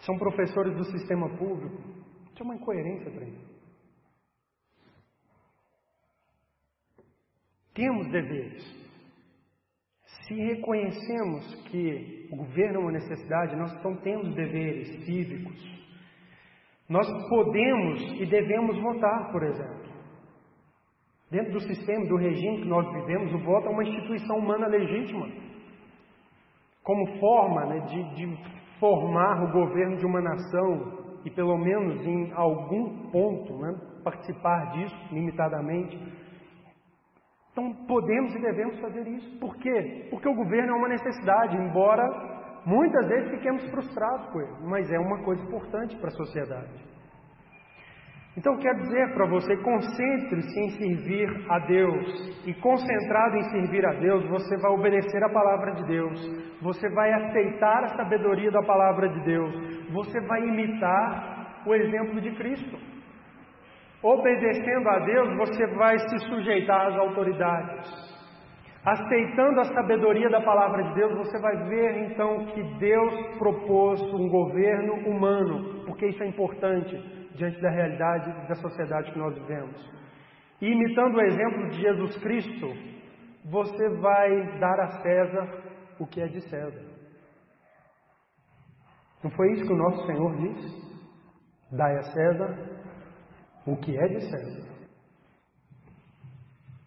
[0.00, 1.78] são professores do sistema público.
[2.34, 3.49] Isso é uma incoerência para mim.
[7.80, 8.62] Temos deveres.
[10.26, 15.58] Se reconhecemos que o governo é uma necessidade, nós então temos deveres cívicos.
[16.86, 19.94] Nós podemos e devemos votar, por exemplo.
[21.30, 25.26] Dentro do sistema, do regime que nós vivemos, o voto é uma instituição humana legítima,
[26.82, 32.30] como forma né, de, de formar o governo de uma nação e, pelo menos em
[32.34, 33.74] algum ponto, né,
[34.04, 35.98] participar disso limitadamente.
[37.52, 39.38] Então podemos e devemos fazer isso.
[39.38, 40.08] Por quê?
[40.10, 42.04] Porque o governo é uma necessidade, embora
[42.64, 46.90] muitas vezes fiquemos frustrados com ele, mas é uma coisa importante para a sociedade.
[48.36, 52.46] Então quer dizer para você, concentre-se em servir a Deus.
[52.46, 56.60] E concentrado em servir a Deus, você vai obedecer a palavra de Deus.
[56.62, 59.90] Você vai aceitar a sabedoria da palavra de Deus.
[59.92, 62.89] Você vai imitar o exemplo de Cristo.
[64.02, 68.10] Obedecendo a Deus, você vai se sujeitar às autoridades.
[68.82, 74.28] Aceitando a sabedoria da palavra de Deus, você vai ver então que Deus propôs um
[74.30, 76.96] governo humano, porque isso é importante
[77.34, 79.76] diante da realidade da sociedade que nós vivemos.
[80.62, 82.72] E imitando o exemplo de Jesus Cristo,
[83.44, 85.62] você vai dar a César
[85.98, 86.90] o que é de César.
[89.22, 90.90] Não foi isso que o nosso Senhor disse?
[91.70, 92.79] Dai a César
[93.66, 94.70] o que é de César.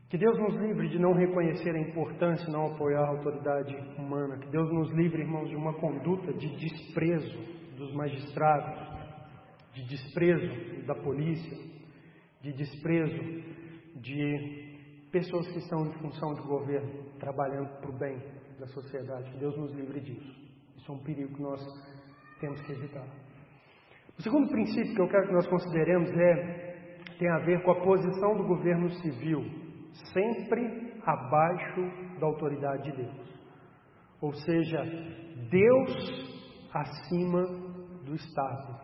[0.09, 4.37] Que Deus nos livre de não reconhecer a importância e não apoiar a autoridade humana.
[4.37, 7.39] Que Deus nos livre, irmãos, de uma conduta de desprezo
[7.75, 8.79] dos magistrados,
[9.73, 11.57] de desprezo da polícia,
[12.41, 13.53] de desprezo
[13.95, 18.17] de pessoas que estão em função de governo, trabalhando para o bem
[18.59, 19.31] da sociedade.
[19.31, 20.31] Que Deus nos livre disso.
[20.77, 21.59] Isso é um perigo que nós
[22.39, 23.22] temos que evitar.
[24.17, 26.63] O segundo princípio que eu quero que nós consideremos é
[27.17, 29.43] tem a ver com a posição do governo civil,
[30.13, 33.33] sempre abaixo da autoridade de Deus.
[34.21, 34.83] Ou seja,
[35.49, 36.33] Deus
[36.73, 37.43] acima
[38.03, 38.79] do Estado,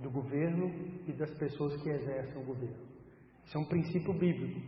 [0.00, 0.68] do governo
[1.06, 2.84] e das pessoas que exercem o governo.
[3.44, 4.60] Isso é um princípio bíblico.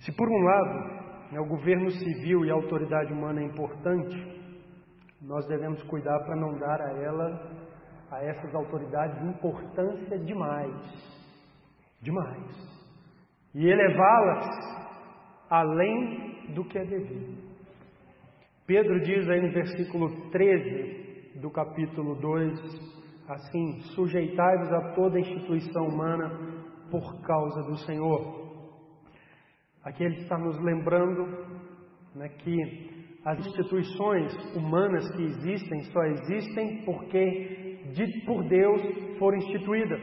[0.00, 4.16] Se por um lado né, o governo civil e a autoridade humana é importante,
[5.20, 7.57] nós devemos cuidar para não dar a ela,
[8.10, 10.74] a essas autoridades, importância demais.
[12.00, 12.78] Demais.
[13.54, 14.46] E elevá-las
[15.50, 17.48] além do que é devido.
[18.66, 22.98] Pedro diz aí no versículo 13 do capítulo 2
[23.28, 26.30] assim: sujeitai-vos a toda instituição humana
[26.90, 28.48] por causa do Senhor.
[29.84, 31.24] Aqui ele está nos lembrando
[32.14, 38.80] né, que as instituições humanas que existem só existem porque de, por Deus
[39.18, 40.02] foram instituídas.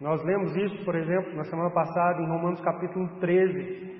[0.00, 3.90] Nós lemos isso, por exemplo, na semana passada, em Romanos capítulo 13.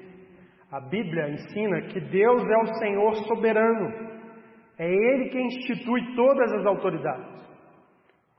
[0.72, 4.10] A Bíblia ensina que Deus é o Senhor soberano.
[4.78, 7.40] É Ele quem institui todas as autoridades.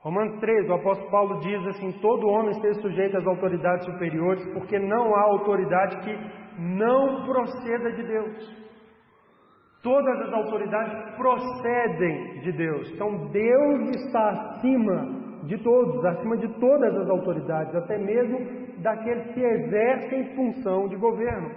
[0.00, 4.76] Romanos 13, o apóstolo Paulo diz assim: todo homem esteja sujeito às autoridades superiores, porque
[4.76, 6.18] não há autoridade que
[6.58, 8.62] não proceda de Deus.
[9.82, 12.88] Todas as autoridades procedem de Deus.
[12.92, 18.38] Então Deus está acima de todos, acima de todas as autoridades, até mesmo
[18.80, 21.50] daqueles que exercem função de governo.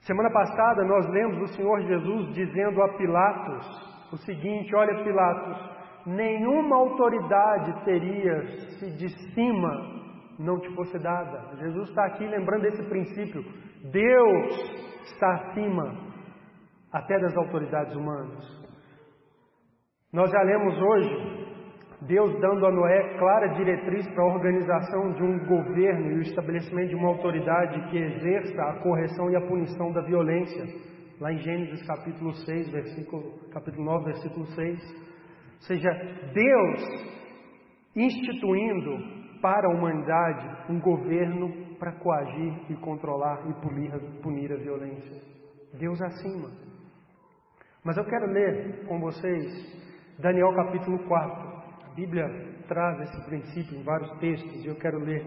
[0.00, 5.70] Semana passada nós lemos o Senhor Jesus dizendo a Pilatos o seguinte: Olha, Pilatos,
[6.06, 8.46] nenhuma autoridade teria
[8.78, 9.94] se de cima
[10.40, 11.56] não te fosse dada.
[11.56, 13.44] Jesus está aqui lembrando esse princípio.
[13.92, 16.13] Deus está acima
[16.94, 18.64] até das autoridades humanas.
[20.12, 21.44] Nós já lemos hoje
[22.02, 26.90] Deus dando a Noé clara diretriz para a organização de um governo e o estabelecimento
[26.90, 30.64] de uma autoridade que exerça a correção e a punição da violência.
[31.20, 34.78] Lá em Gênesis capítulo 6, versículo, capítulo 9, versículo 6.
[34.78, 35.90] Ou seja,
[36.32, 37.14] Deus
[37.96, 43.92] instituindo para a humanidade um governo para coagir e controlar e punir,
[44.22, 45.22] punir a violência.
[45.78, 46.63] Deus acima.
[47.84, 49.44] Mas eu quero ler com vocês
[50.18, 51.48] Daniel capítulo 4.
[51.84, 52.24] A Bíblia
[52.66, 55.22] traz esse princípio em vários textos e eu quero ler.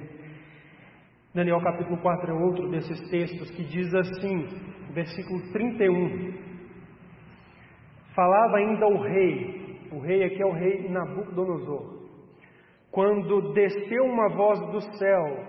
[1.36, 4.48] Daniel capítulo 4 é outro desses textos que diz assim,
[4.92, 6.34] versículo 31.
[8.16, 12.08] Falava ainda o rei, o rei aqui é o rei Nabucodonosor.
[12.90, 15.46] Quando desceu uma voz do céu,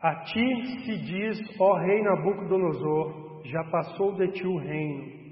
[0.00, 5.24] a ti se diz, ó rei Nabucodonosor, já passou de ti o reino.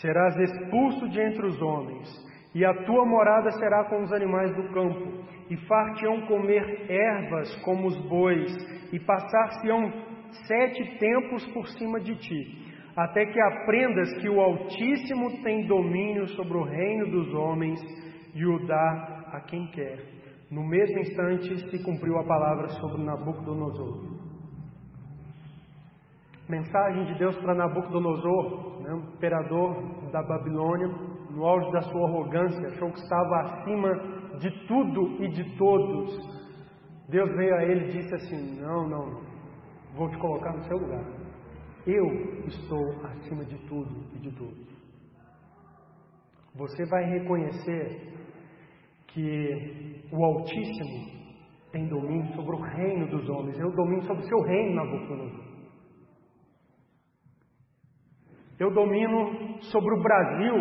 [0.00, 2.08] Serás expulso de entre os homens,
[2.54, 7.86] e a tua morada será com os animais do campo, e far-te-ão comer ervas como
[7.86, 8.50] os bois,
[8.92, 9.92] e passar-se-ão
[10.46, 12.62] sete tempos por cima de ti
[12.96, 17.80] até que aprendas que o Altíssimo tem domínio sobre o reino dos homens
[18.34, 19.98] e o dá a quem quer.
[20.50, 24.11] No mesmo instante se cumpriu a palavra sobre Nabucodonosor.
[26.48, 30.88] Mensagem de Deus para Nabucodonosor, né, imperador da Babilônia,
[31.30, 33.88] no auge da sua arrogância, achou que estava acima
[34.38, 36.42] de tudo e de todos.
[37.08, 39.22] Deus veio a ele e disse assim: Não, não,
[39.94, 41.04] vou te colocar no seu lugar.
[41.86, 42.06] Eu
[42.46, 44.72] estou acima de tudo e de todos.
[46.54, 48.12] Você vai reconhecer
[49.08, 51.22] que o Altíssimo
[51.70, 55.51] tem domínio sobre o reino dos homens, eu domino sobre o seu reino, Nabucodonosor.
[58.62, 60.54] Eu domino sobre o Brasil.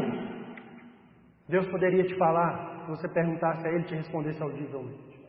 [1.47, 5.21] Deus poderia te falar, se você perguntasse a Ele, te respondesse audivelmente.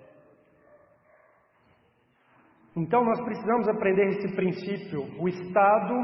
[2.74, 5.02] Então nós precisamos aprender esse princípio.
[5.20, 5.94] O Estado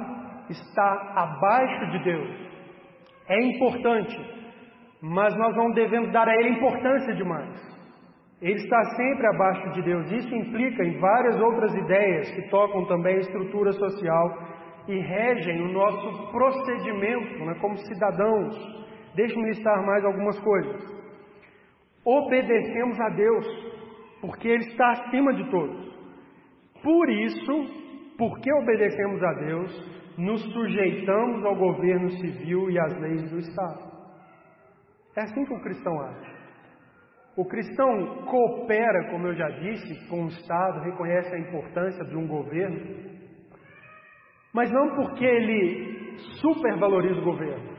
[0.50, 2.28] está abaixo de Deus.
[3.28, 4.18] É importante,
[5.00, 7.78] mas nós não devemos dar a ele importância demais.
[8.42, 10.12] Ele está sempre abaixo de Deus.
[10.12, 14.57] Isso implica em várias outras ideias que tocam também a estrutura social
[14.89, 18.57] e regem o nosso procedimento né, como cidadãos.
[19.14, 20.99] Deixe-me listar mais algumas coisas.
[22.05, 23.47] Obedecemos a Deus,
[24.20, 25.89] porque Ele está acima de todos.
[26.82, 33.39] Por isso, porque obedecemos a Deus, nos sujeitamos ao governo civil e às leis do
[33.39, 33.89] Estado.
[35.16, 36.39] É assim que o cristão age.
[37.36, 42.26] O cristão coopera, como eu já disse, com o Estado, reconhece a importância de um
[42.26, 43.17] governo,
[44.59, 47.76] mas não porque ele supervaloriza o governo,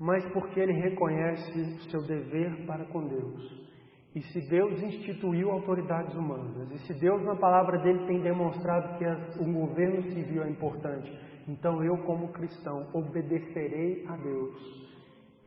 [0.00, 3.64] mas porque ele reconhece o seu dever para com Deus.
[4.12, 9.04] E se Deus instituiu autoridades humanas, e se Deus na palavra dele tem demonstrado que
[9.40, 11.16] o governo civil é importante,
[11.46, 14.90] então eu, como cristão, obedecerei a Deus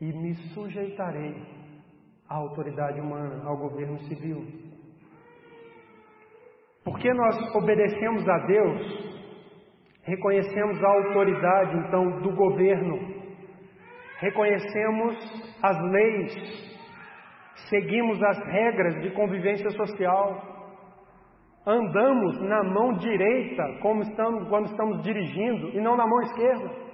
[0.00, 1.42] e me sujeitarei
[2.26, 4.46] à autoridade humana, ao governo civil.
[6.82, 9.17] Porque nós obedecemos a Deus,
[10.08, 12.98] reconhecemos a autoridade então do governo,
[14.20, 15.14] reconhecemos
[15.62, 16.34] as leis,
[17.68, 20.42] seguimos as regras de convivência social,
[21.66, 26.88] andamos na mão direita como estamos quando estamos dirigindo e não na mão esquerda.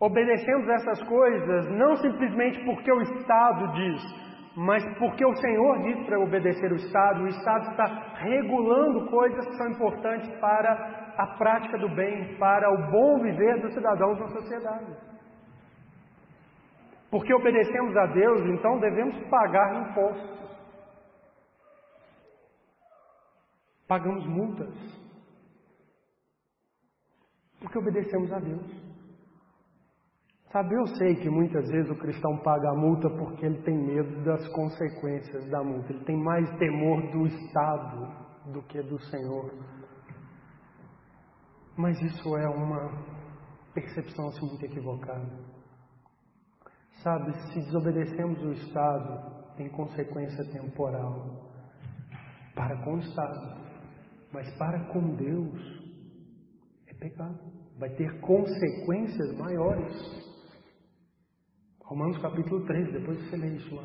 [0.00, 4.02] Obedecemos essas coisas não simplesmente porque o Estado diz,
[4.54, 7.22] mas porque o Senhor diz para obedecer o Estado.
[7.22, 7.84] O Estado está
[8.16, 13.72] regulando coisas que são importantes para a prática do bem, para o bom viver dos
[13.72, 14.94] cidadãos na sociedade.
[17.10, 20.42] Porque obedecemos a Deus, então devemos pagar impostos.
[23.86, 24.74] Pagamos multas.
[27.60, 28.81] Porque obedecemos a Deus.
[30.52, 34.22] Sabe, eu sei que muitas vezes o cristão paga a multa porque ele tem medo
[34.22, 39.50] das consequências da multa, ele tem mais temor do Estado do que do Senhor.
[41.74, 43.02] Mas isso é uma
[43.72, 45.26] percepção assim muito equivocada.
[47.02, 51.50] Sabe, se desobedecemos o Estado, tem consequência temporal
[52.54, 53.56] para com o Estado,
[54.30, 55.82] mas para com Deus
[56.88, 57.40] é pecado.
[57.78, 60.31] Vai ter consequências maiores.
[61.92, 63.84] Romanos capítulo 3, depois você lê isso lá.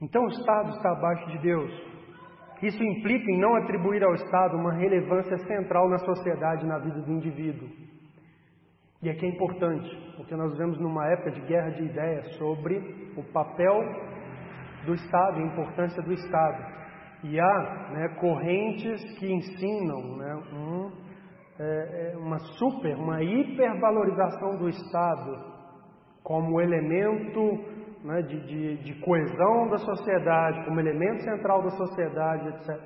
[0.00, 1.72] Então o Estado está abaixo de Deus.
[2.62, 7.10] Isso implica em não atribuir ao Estado uma relevância central na sociedade na vida do
[7.10, 7.68] indivíduo.
[9.02, 12.78] E aqui é importante, porque nós vivemos numa época de guerra de ideias sobre
[13.16, 13.76] o papel
[14.86, 16.80] do Estado a importância do Estado.
[17.24, 20.69] E há né, correntes que ensinam né, um
[21.62, 25.60] é, é, uma super, uma hipervalorização do Estado
[26.22, 27.40] como elemento
[28.02, 32.80] né, de, de, de coesão da sociedade, como elemento central da sociedade, etc.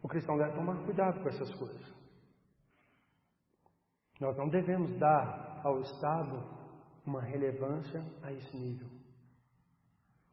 [0.00, 1.92] O cristão deve tomar cuidado com essas coisas.
[4.20, 6.44] Nós não devemos dar ao Estado
[7.04, 8.86] uma relevância a esse nível,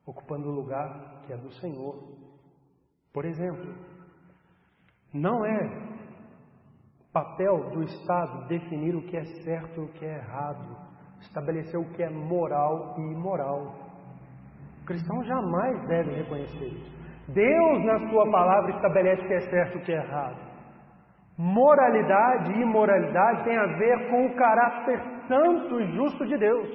[0.06, 2.20] ocupando o lugar que é do Senhor.
[3.12, 3.74] Por exemplo,
[5.12, 5.91] não é
[7.14, 10.78] Papel do Estado definir o que é certo e o que é errado,
[11.20, 13.76] estabelecer o que é moral e imoral.
[14.82, 17.02] O cristão jamais deve reconhecer isso.
[17.28, 20.38] Deus, na Sua palavra, estabelece o que é certo e o que é errado.
[21.38, 26.70] Moralidade e imoralidade tem a ver com o caráter santo e justo de Deus,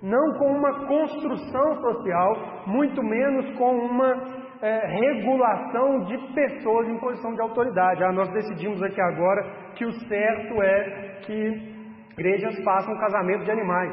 [0.00, 7.34] não com uma construção social, muito menos com uma é, regulação de pessoas em posição
[7.34, 8.04] de autoridade.
[8.04, 9.42] Ah, nós decidimos aqui agora
[9.74, 11.72] que o certo é que
[12.12, 13.92] igrejas façam casamento de animais.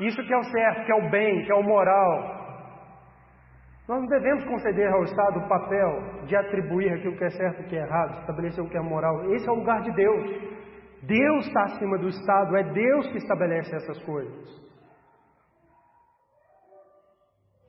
[0.00, 2.36] Isso que é o certo, que é o bem, que é o moral.
[3.88, 7.64] Nós não devemos conceder ao Estado o papel de atribuir aquilo que é certo e
[7.64, 9.32] o que é errado, estabelecer o que é moral.
[9.34, 10.58] Esse é o lugar de Deus.
[11.02, 14.67] Deus está acima do Estado, é Deus que estabelece essas coisas.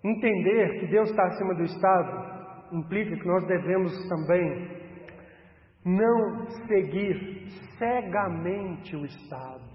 [0.03, 2.29] Entender que Deus está acima do Estado
[2.71, 4.79] implica que nós devemos também
[5.85, 7.47] não seguir
[7.77, 9.69] cegamente o Estado.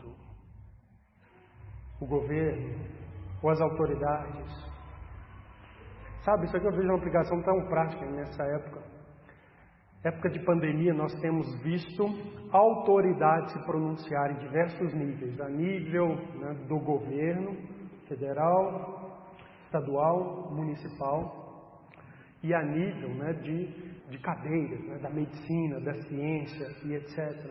[2.01, 2.75] o governo
[3.43, 4.75] ou as autoridades.
[6.22, 8.83] Sabe, isso aqui eu vejo uma aplicação tão prática nessa época.
[10.05, 12.05] Época de pandemia, nós temos visto
[12.51, 17.57] autoridades se pronunciar em diversos níveis, a nível né, do governo
[18.07, 19.03] federal,
[19.75, 21.45] estadual, municipal,
[22.43, 23.66] e a nível né, de,
[24.11, 27.51] de cadeiras, né, da medicina, da ciência e etc.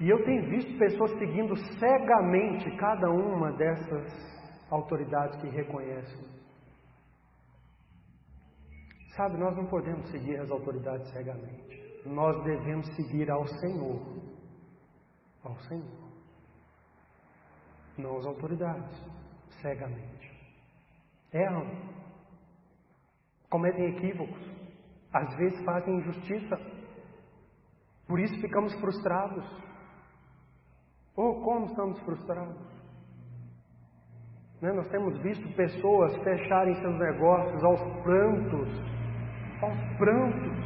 [0.00, 4.06] E eu tenho visto pessoas seguindo cegamente cada uma dessas
[4.70, 6.28] autoridades que reconhecem.
[9.16, 12.02] Sabe, nós não podemos seguir as autoridades cegamente.
[12.06, 14.00] Nós devemos seguir ao Senhor.
[15.42, 16.08] Ao Senhor.
[17.98, 18.96] Não as autoridades,
[19.60, 20.17] cegamente.
[21.32, 21.66] Erram.
[23.50, 24.40] Cometem equívocos.
[25.12, 26.56] Às vezes fazem injustiça.
[28.06, 29.44] Por isso ficamos frustrados.
[31.16, 32.56] Oh, como estamos frustrados?
[34.60, 34.72] Né?
[34.72, 38.98] Nós temos visto pessoas fecharem seus negócios aos prantos
[39.62, 40.58] aos prantos.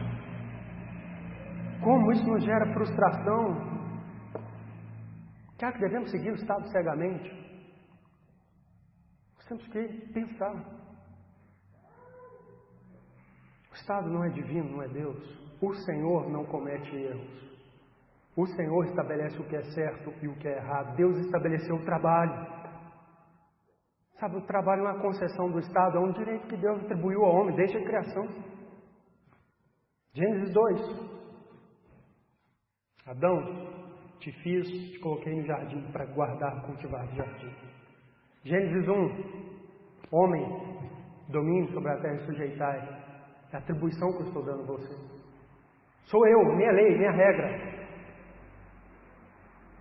[1.83, 3.73] Como isso nos gera frustração.
[5.59, 7.42] Será que devemos seguir o Estado cegamente?
[9.53, 10.55] Temos que pensar.
[13.71, 15.19] O Estado não é divino, não é Deus.
[15.61, 17.53] O Senhor não comete erros.
[18.35, 20.97] O Senhor estabelece o que é certo e o que é errado.
[20.97, 22.33] Deus estabeleceu o trabalho.
[24.19, 27.35] Sabe, o trabalho é uma concessão do Estado, é um direito que Deus atribuiu ao
[27.35, 28.27] homem desde a criação.
[30.15, 30.81] Gênesis 2.
[33.05, 37.55] Adão, te fiz, te coloquei no jardim para guardar, cultivar o jardim.
[38.45, 39.42] Gênesis 1.
[40.13, 40.47] Homem,
[41.29, 42.79] domine sobre a terra e sujeitai.
[43.51, 44.95] É a atribuição que eu estou dando a você.
[46.05, 47.73] Sou eu, minha lei, minha regra.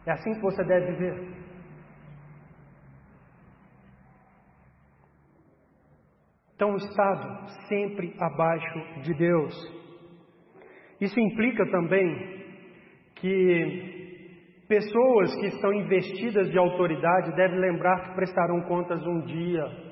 [0.06, 1.42] É assim que você deve viver.
[6.56, 9.54] Então, o Estado sempre abaixo de Deus.
[11.02, 12.42] Isso implica também
[13.16, 19.91] que pessoas que estão investidas de autoridade devem lembrar que prestarão contas um dia.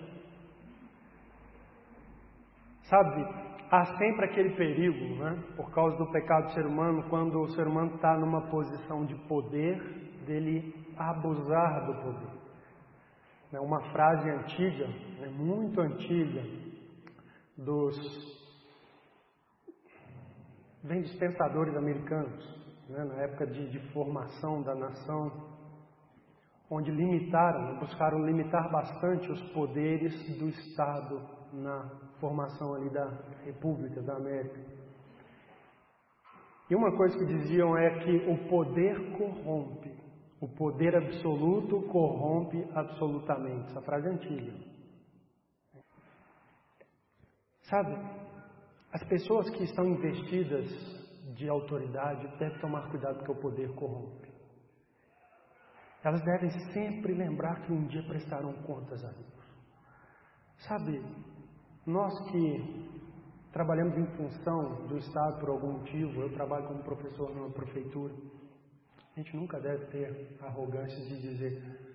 [2.89, 3.23] Sabe,
[3.69, 7.67] há sempre aquele perigo, né, por causa do pecado do ser humano, quando o ser
[7.67, 9.77] humano está numa posição de poder,
[10.25, 12.39] dele abusar do poder.
[13.53, 16.43] É uma frase antiga, né, muito antiga,
[17.55, 17.95] dos
[20.83, 22.43] vem dos pensadores americanos,
[22.89, 25.31] né, na época de, de formação da nação,
[26.71, 31.21] onde limitaram, buscaram limitar bastante os poderes do Estado
[31.53, 33.05] na formação ali da
[33.43, 34.59] República da América.
[36.70, 39.91] E uma coisa que diziam é que o poder corrompe,
[40.39, 43.72] o poder absoluto corrompe absolutamente.
[43.72, 44.53] Essa frase é antiga.
[47.63, 47.95] Sabe,
[48.91, 50.65] as pessoas que estão investidas
[51.36, 54.30] de autoridade devem tomar cuidado porque o poder corrompe.
[56.03, 59.39] Elas devem sempre lembrar que um dia prestaram contas a Deus.
[60.59, 61.03] Sabe,
[61.89, 62.87] nós que
[63.51, 68.13] trabalhamos em função do Estado por algum motivo, eu trabalho como professor numa prefeitura,
[69.15, 71.89] a gente nunca deve ter arrogância de dizer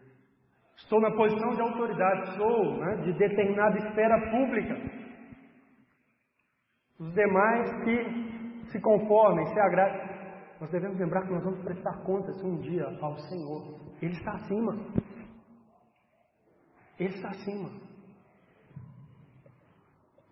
[0.76, 5.04] estou na posição de autoridade, sou né, de determinada esfera pública.
[6.98, 10.14] Os demais que se conformem, se agradem.
[10.60, 13.80] Nós devemos lembrar que nós vamos prestar contas um dia ao Senhor.
[14.00, 14.76] Ele está acima.
[16.98, 17.93] Ele está acima.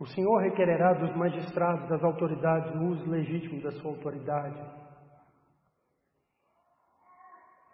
[0.02, 4.60] O Senhor requererá dos magistrados, das autoridades, o uso legítimo da sua autoridade.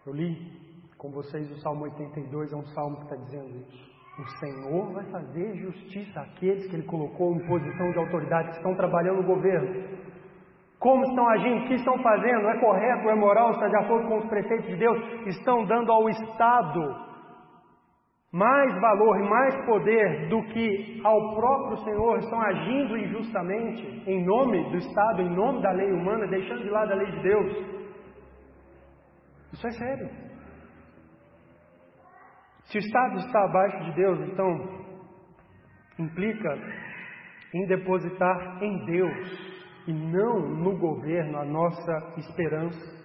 [0.07, 0.37] Eu li
[0.99, 3.91] com vocês o Salmo 82, é um salmo que está dizendo isso.
[4.20, 8.74] O Senhor vai fazer justiça àqueles que Ele colocou em posição de autoridade, que estão
[8.74, 9.89] trabalhando no governo.
[10.79, 11.64] Como estão agindo?
[11.64, 12.47] O que estão fazendo?
[12.47, 13.09] É correto?
[13.09, 13.53] É moral?
[13.53, 14.99] Está de acordo com os preceitos de Deus?
[15.29, 17.08] Estão dando ao Estado
[18.31, 22.18] mais valor e mais poder do que ao próprio Senhor?
[22.18, 26.93] Estão agindo injustamente em nome do Estado, em nome da lei humana, deixando de lado
[26.93, 27.79] a lei de Deus?
[29.53, 30.11] Isso é sério.
[32.64, 34.79] Se o Estado está abaixo de Deus, então
[35.99, 36.55] implica
[37.55, 42.99] em depositar em Deus e não no governo a nossa esperança.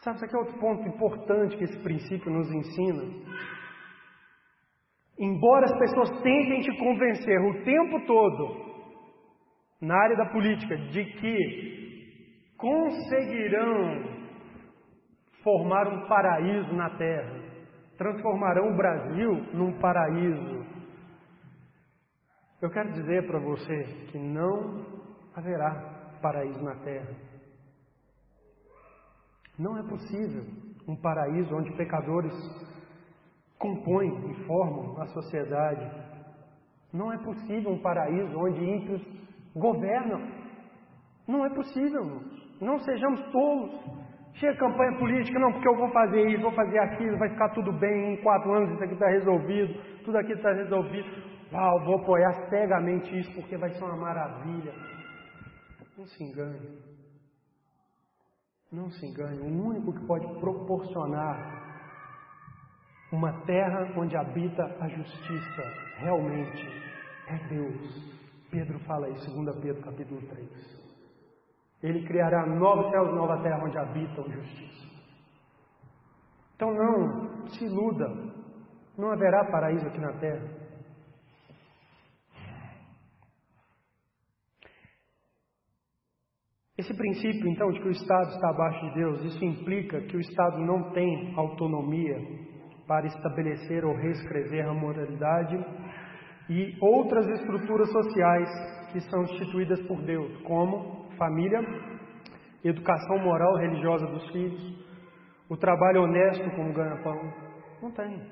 [0.00, 3.02] Sabe, isso aqui é outro ponto importante que esse princípio nos ensina.
[5.18, 8.72] Embora as pessoas tentem te convencer o tempo todo,
[9.80, 14.22] na área da política, de que conseguirão
[15.42, 17.42] formar um paraíso na terra,
[17.98, 20.64] transformarão o Brasil num paraíso.
[22.60, 24.84] Eu quero dizer para você que não
[25.34, 27.14] haverá paraíso na terra.
[29.58, 30.44] Não é possível
[30.86, 32.32] um paraíso onde pecadores
[33.62, 35.88] compõem e formam a sociedade.
[36.92, 39.00] Não é possível um paraíso onde ímpios
[39.54, 40.20] governam.
[41.26, 42.20] Não é possível,
[42.60, 44.02] Não sejamos tolos.
[44.34, 47.70] Chega campanha política, não, porque eu vou fazer isso, vou fazer aquilo, vai ficar tudo
[47.78, 51.06] bem, em quatro anos isso aqui está resolvido, tudo aqui está resolvido.
[51.52, 54.72] Uau, vou apoiar cegamente isso porque vai ser uma maravilha.
[55.98, 56.78] Não se engane.
[58.72, 59.38] Não se engane.
[59.40, 61.71] O único que pode proporcionar
[63.12, 65.62] uma terra onde habita a justiça
[65.98, 66.66] realmente
[67.28, 68.22] é Deus.
[68.50, 70.82] Pedro fala isso, 2 Pedro capítulo 3.
[71.82, 74.88] Ele criará novos céus e nova terra onde habitam justiça.
[76.56, 78.08] Então não se iluda,
[78.96, 80.62] não haverá paraíso aqui na terra.
[86.78, 90.20] Esse princípio, então, de que o Estado está abaixo de Deus, isso implica que o
[90.20, 92.51] Estado não tem autonomia
[92.92, 95.56] para estabelecer ou reescrever a moralidade
[96.50, 98.50] e outras estruturas sociais
[98.92, 101.58] que são instituídas por Deus, como família,
[102.62, 104.60] educação moral religiosa dos filhos,
[105.48, 107.18] o trabalho honesto como ganha-pão.
[107.80, 108.30] Não tem.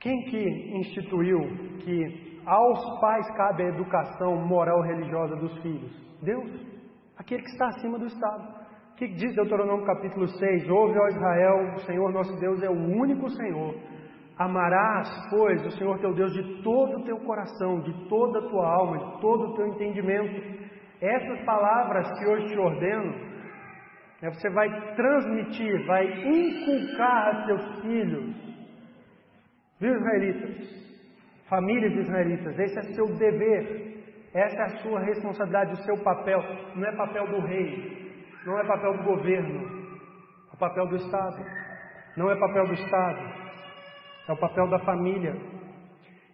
[0.00, 1.40] Quem que instituiu
[1.84, 5.92] que aos pais cabe a educação moral religiosa dos filhos?
[6.22, 6.50] Deus,
[7.18, 8.53] aquele que está acima do Estado.
[8.94, 10.70] O que diz Deuteronômio capítulo 6?
[10.70, 13.74] Ouve, ó Israel, o Senhor nosso Deus é o único Senhor.
[14.38, 18.72] Amarás, pois, o Senhor teu Deus de todo o teu coração, de toda a tua
[18.72, 20.40] alma, de todo o teu entendimento.
[21.00, 23.10] Essas palavras que hoje te ordeno,
[24.22, 28.36] né, você vai transmitir, vai inculcar a seus filhos.
[29.80, 30.84] Viu, israelitas?
[31.48, 33.92] Famílias israelitas, esse é seu dever.
[34.32, 36.40] Essa é a sua responsabilidade, o seu papel.
[36.76, 38.03] Não é papel do rei,
[38.46, 39.98] não é papel do governo,
[40.52, 41.64] é papel do Estado.
[42.16, 43.18] Não é papel do Estado,
[44.28, 45.34] é o papel da família.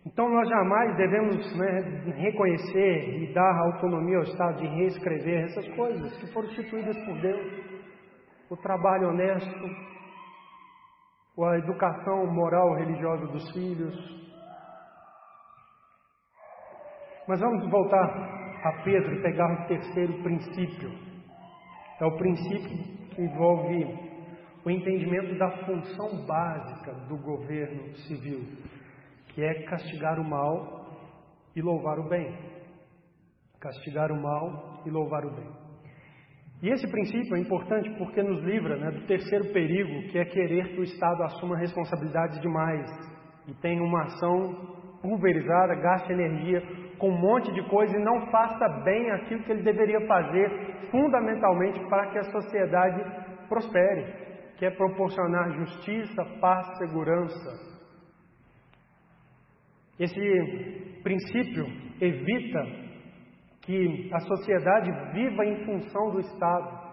[0.05, 1.81] Então nós jamais devemos né,
[2.17, 7.71] reconhecer e dar autonomia ao Estado de reescrever essas coisas que foram instituídas por Deus.
[8.51, 9.67] O trabalho honesto,
[11.43, 13.97] a educação moral religiosa dos filhos,
[17.27, 18.05] mas vamos voltar
[18.65, 21.10] a Pedro e pegar o terceiro princípio.
[22.01, 22.79] É o princípio
[23.11, 23.85] que envolve
[24.65, 28.41] o entendimento da função básica do governo civil,
[29.29, 30.87] que é castigar o mal
[31.55, 32.35] e louvar o bem.
[33.61, 35.51] Castigar o mal e louvar o bem.
[36.63, 40.69] E esse princípio é importante porque nos livra né, do terceiro perigo, que é querer
[40.75, 42.87] que o Estado assuma responsabilidades demais
[43.47, 48.69] e tenha uma ação pulverizada, gaste energia com um monte de coisa e não faça
[48.85, 50.51] bem aquilo que ele deveria fazer,
[50.91, 53.03] fundamentalmente para que a sociedade
[53.49, 54.05] prospere,
[54.59, 57.71] que é proporcionar justiça, paz, segurança.
[59.99, 61.67] Esse princípio
[62.01, 62.67] evita
[63.63, 66.91] que a sociedade viva em função do Estado.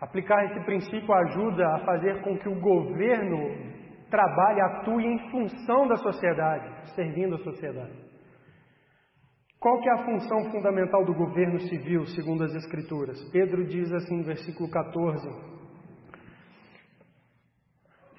[0.00, 3.72] Aplicar esse princípio ajuda a fazer com que o governo
[4.10, 8.11] trabalhe, atue em função da sociedade, servindo a sociedade.
[9.62, 13.16] Qual que é a função fundamental do governo civil, segundo as Escrituras?
[13.30, 15.24] Pedro diz assim no versículo 14: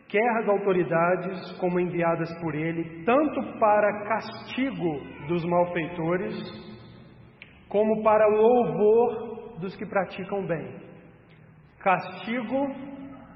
[0.07, 6.33] Quer as autoridades, como enviadas por ele, tanto para castigo dos malfeitores,
[7.67, 10.79] como para louvor dos que praticam bem.
[11.79, 12.67] Castigo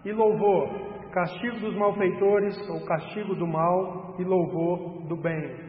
[0.06, 1.12] e louvor.
[1.12, 5.67] Castigo dos malfeitores, ou castigo do mal, e louvor do bem.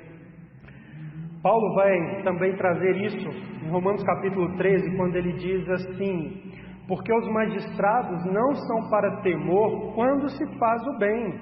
[1.42, 3.28] Paulo vai também trazer isso
[3.64, 6.52] em Romanos capítulo 13, quando ele diz assim:
[6.88, 11.40] Porque os magistrados não são para temor quando se faz o bem,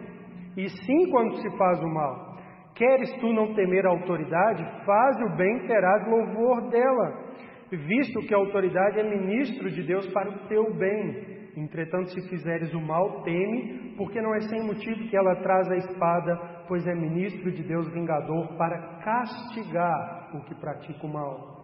[0.57, 2.37] e sim quando se faz o mal.
[2.75, 4.63] Queres tu não temer a autoridade?
[4.85, 7.25] Faz o bem, terás louvor dela,
[7.71, 11.36] visto que a autoridade é ministro de Deus para o teu bem.
[11.57, 15.77] Entretanto, se fizeres o mal, teme, porque não é sem motivo que ela traz a
[15.77, 21.57] espada, pois é ministro de Deus vingador para castigar o que pratica o mal.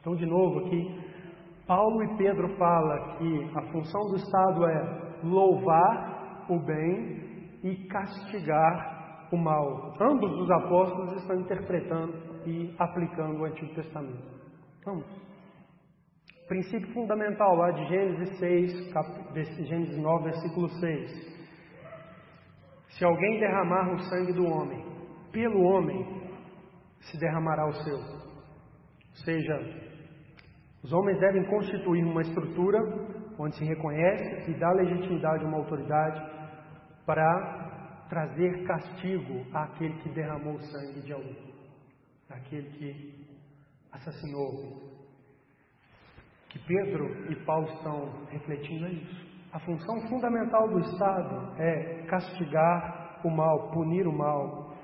[0.00, 1.00] Então, de novo aqui,
[1.66, 9.28] Paulo e Pedro fala que a função do Estado é louvar o bem e castigar
[9.32, 9.94] o mal.
[9.98, 12.12] Ambos os apóstolos estão interpretando
[12.44, 14.42] e aplicando o Antigo Testamento.
[14.84, 15.21] Vamos.
[16.52, 19.08] Princípio fundamental lá de Gênesis 6, cap...
[19.34, 21.10] Gênesis 9, versículo 6.
[22.90, 24.84] Se alguém derramar o sangue do homem,
[25.32, 26.30] pelo homem
[27.00, 27.96] se derramará o seu.
[27.96, 29.54] Ou seja,
[30.84, 32.78] os homens devem constituir uma estrutura
[33.38, 36.20] onde se reconhece e dá legitimidade a uma autoridade
[37.06, 41.54] para trazer castigo àquele que derramou o sangue de alguém,
[42.28, 43.26] àquele que
[43.90, 44.91] assassinou.
[46.52, 49.32] Que Pedro e Paulo estão refletindo é isso.
[49.54, 54.74] A função fundamental do Estado é castigar o mal, punir o mal.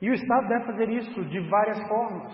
[0.00, 2.32] E o Estado deve fazer isso de várias formas.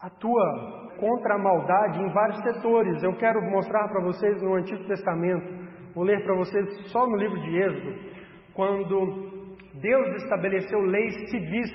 [0.00, 3.02] Atua contra a maldade em vários setores.
[3.02, 7.40] Eu quero mostrar para vocês no Antigo Testamento, vou ler para vocês só no livro
[7.42, 8.10] de Êxodo,
[8.54, 11.70] quando Deus estabeleceu leis civis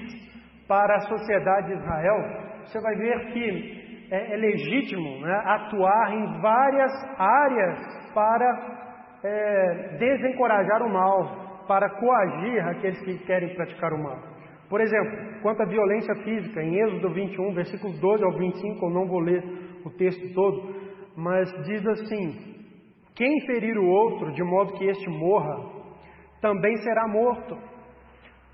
[0.67, 2.17] para a sociedade de Israel,
[2.63, 3.74] você vai ver que
[4.11, 8.85] é, é legítimo né, atuar em várias áreas para
[9.23, 14.35] é, desencorajar o mal, para coagir aqueles que querem praticar o mal.
[14.69, 19.07] Por exemplo, quanto à violência física, em Êxodo 21, versículos 12 ao 25, eu não
[19.07, 19.43] vou ler
[19.85, 20.75] o texto todo,
[21.15, 22.55] mas diz assim:
[23.15, 25.55] Quem ferir o outro de modo que este morra,
[26.41, 27.57] também será morto.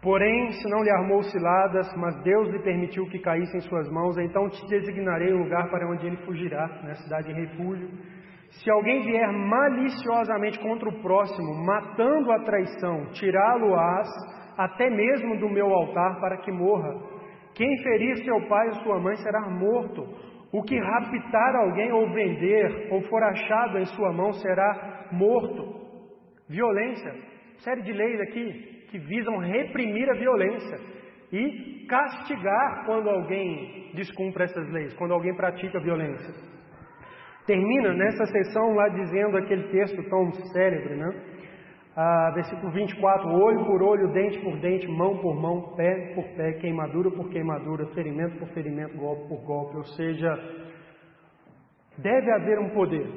[0.01, 4.17] Porém, se não lhe armou ciladas, mas Deus lhe permitiu que caísse em suas mãos,
[4.17, 7.89] então te designarei um lugar para onde ele fugirá, na cidade de refúgio
[8.51, 14.07] se alguém vier maliciosamente contra o próximo, matando a traição, tirá-lo-ás
[14.57, 16.93] até mesmo do meu altar para que morra.
[17.55, 20.05] Quem ferir seu pai ou sua mãe será morto.
[20.51, 25.63] O que raptar alguém ou vender, ou for achado em sua mão, será morto.
[26.49, 27.13] Violência.
[27.59, 30.77] Série de leis aqui que visam reprimir a violência
[31.31, 36.33] e castigar quando alguém descumpre essas leis, quando alguém pratica violência.
[37.47, 41.09] Termina nessa sessão lá dizendo aquele texto tão célebre, né?
[41.95, 46.53] Ah, versículo 24: olho por olho, dente por dente, mão por mão, pé por pé,
[46.53, 49.77] queimadura por queimadura, ferimento por ferimento, golpe por golpe.
[49.77, 50.33] Ou seja,
[51.97, 53.07] deve haver um poder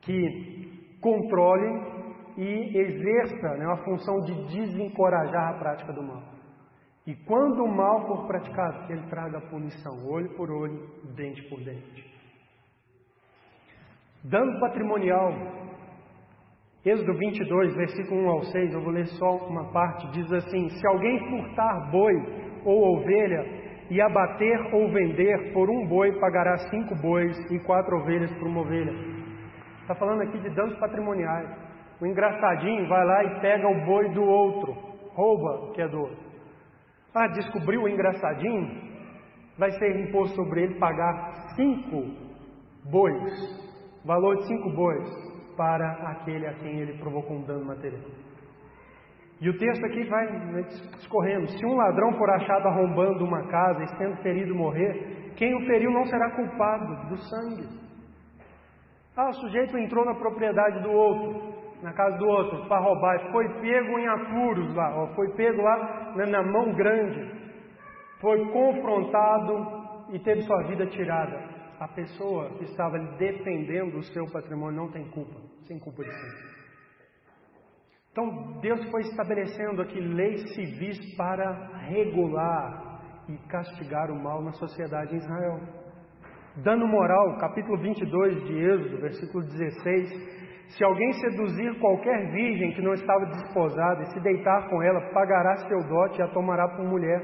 [0.00, 1.95] que controle
[2.36, 6.22] e exerça né, a função de desencorajar a prática do mal.
[7.06, 11.60] E quando o mal for praticado, que ele traga punição, olho por olho, dente por
[11.60, 12.04] dente.
[14.24, 15.32] Dano patrimonial.
[16.84, 20.86] Êxodo 22, versículo 1 ao 6, eu vou ler só uma parte, diz assim: Se
[20.86, 22.14] alguém furtar boi
[22.64, 23.44] ou ovelha
[23.88, 28.62] e abater ou vender por um boi, pagará cinco bois e quatro ovelhas por uma
[28.62, 28.92] ovelha.
[29.82, 31.65] Está falando aqui de danos patrimoniais.
[32.00, 34.72] O engraçadinho vai lá e pega o boi do outro,
[35.14, 36.26] rouba o que é do outro.
[37.14, 38.96] Ah, descobriu o engraçadinho?
[39.58, 42.04] Vai ser imposto sobre ele pagar cinco
[42.90, 43.66] bois
[44.06, 45.04] valor de cinco bois
[45.56, 48.08] para aquele a quem ele provocou um dano material.
[49.40, 50.26] E o texto aqui vai
[50.94, 55.66] discorrendo: se um ladrão for achado arrombando uma casa e sendo ferido morrer, quem o
[55.66, 57.68] feriu não será culpado do sangue.
[59.16, 61.55] Ah, o sujeito entrou na propriedade do outro,
[61.86, 66.14] na casa do outro, para roubar, foi pego em apuros lá, ó, foi pego lá
[66.16, 67.30] né, na mão grande,
[68.20, 74.80] foi confrontado e teve sua vida tirada a pessoa que estava defendendo o seu patrimônio
[74.80, 76.56] não tem culpa, sem culpa de si.
[78.10, 81.52] Então, Deus foi estabelecendo aqui leis civis para
[81.88, 85.60] regular e castigar o mal na sociedade em Israel.
[86.64, 90.45] Dano moral, capítulo 22 de Êxodo, versículo 16.
[90.68, 95.56] Se alguém seduzir qualquer virgem que não estava desposada e se deitar com ela, pagará
[95.68, 97.20] seu dote e a tomará por mulher.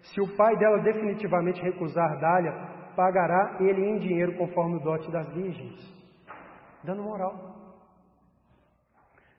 [0.00, 2.50] Se o pai dela definitivamente recusar dar-lhe,
[2.96, 5.94] pagará ele em dinheiro conforme o dote das virgens.
[6.82, 7.54] Dando moral.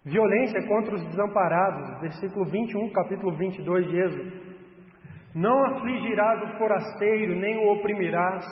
[0.05, 4.45] Violência contra os desamparados, versículo 21, capítulo 22 de Êxodo.
[5.34, 8.45] Não afligirás o forasteiro, nem o oprimirás,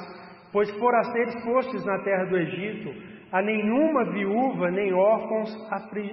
[0.52, 5.50] pois forasteiros fostes na terra do Egito, a nenhuma viúva nem órfãos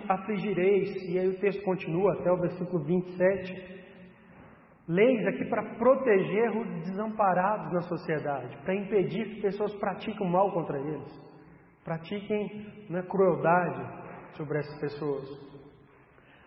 [0.08, 0.90] afligireis.
[1.06, 3.78] E aí o texto continua até o versículo 27
[4.88, 10.78] leis aqui para proteger os desamparados na sociedade, para impedir que pessoas pratiquem mal contra
[10.78, 11.12] eles,
[11.84, 13.80] pratiquem né, crueldade
[14.36, 15.28] sobre essas pessoas.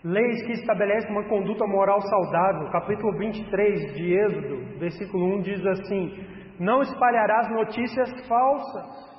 [0.04, 2.70] Leis que estabelecem uma conduta moral saudável.
[2.72, 6.28] Capítulo 23 de Êxodo, versículo 1 diz assim:
[6.60, 9.13] Não espalharás notícias falsas,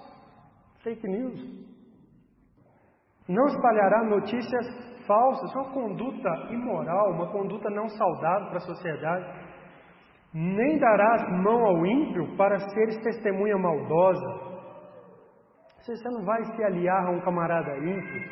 [0.84, 1.40] fake news.
[3.26, 4.66] Não espalhará notícias
[5.06, 9.24] falsas, uma conduta imoral, uma conduta não saudável para a sociedade.
[10.32, 14.54] Nem darás mão ao ímpio para seres testemunha maldosa.
[15.78, 18.22] Você não vai se aliar a um camarada ímpio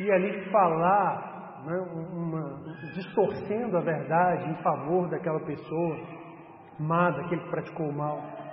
[0.00, 1.78] e ali falar né,
[2.12, 2.62] uma,
[2.94, 5.96] distorcendo a verdade em favor daquela pessoa
[6.78, 8.43] má, daquele que praticou o mal.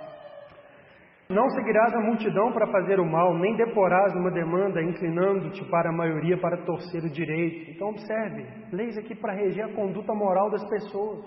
[1.28, 5.92] Não seguirás a multidão para fazer o mal, nem deporás uma demanda inclinando-te para a
[5.92, 7.70] maioria para torcer o direito.
[7.70, 11.24] Então observe, leis aqui para reger a conduta moral das pessoas.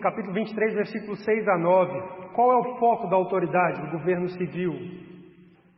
[0.00, 2.32] Capítulo 23, versículos 6 a 9.
[2.34, 4.72] Qual é o foco da autoridade do governo civil?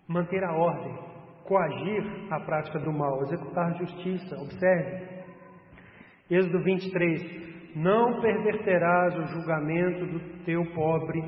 [0.07, 0.97] Manter a ordem,
[1.45, 4.37] coagir a prática do mal, executar justiça.
[4.37, 5.25] Observe.
[6.31, 7.75] Êxodo 23.
[7.75, 11.21] Não perverterás o julgamento do teu pobre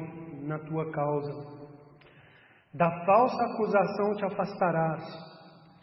[0.44, 1.55] na tua causa
[2.76, 5.02] da falsa acusação te afastarás.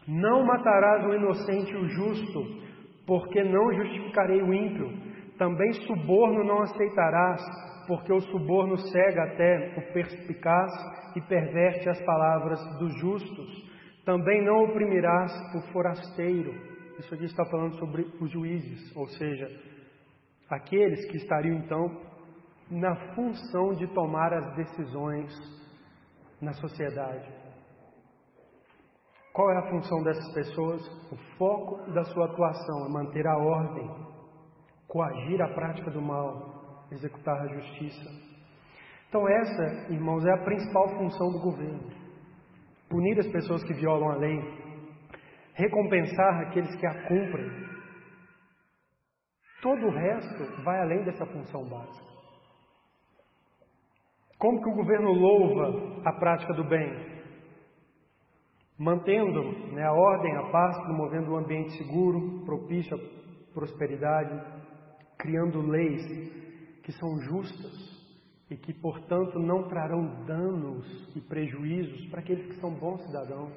[0.08, 2.40] Não matarás o inocente e o justo,
[3.08, 4.92] porque não justificarei o ímpio.
[5.38, 7.42] Também suborno não aceitarás,
[7.88, 10.72] porque o suborno cega até o perspicaz
[11.16, 13.74] e perverte as palavras dos justos.
[14.06, 16.54] Também não oprimirás o forasteiro.
[17.00, 19.50] Isso aqui está falando sobre os juízes, ou seja,
[20.48, 21.90] aqueles que estariam então
[22.70, 25.63] na função de tomar as decisões
[26.44, 27.28] na sociedade.
[29.34, 30.82] Qual é a função dessas pessoas?
[31.12, 33.90] O foco da sua atuação é manter a ordem,
[34.88, 38.10] coagir a prática do mal, executar a justiça.
[39.10, 41.90] Então, essa, irmãos, é a principal função do governo:
[42.90, 44.40] punir as pessoas que violam a lei,
[45.56, 47.64] recompensar aqueles que a cumprem.
[49.64, 52.13] Todo o resto vai além dessa função básica.
[54.44, 56.92] Como que o governo louva a prática do bem?
[58.78, 59.42] Mantendo
[59.72, 64.38] né, a ordem, a paz, promovendo um ambiente seguro, propício à prosperidade,
[65.18, 66.02] criando leis
[66.84, 67.72] que são justas
[68.50, 73.54] e que, portanto, não trarão danos e prejuízos para aqueles que são bons cidadãos,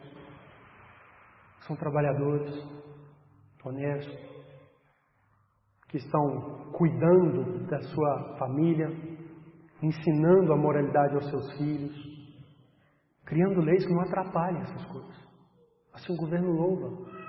[1.67, 2.65] são trabalhadores,
[3.65, 4.17] honestos,
[5.89, 9.16] que estão cuidando da sua família,
[9.83, 11.95] ensinando a moralidade aos seus filhos,
[13.25, 15.17] criando leis que não atrapalhem essas coisas.
[15.93, 16.89] Assim o governo louva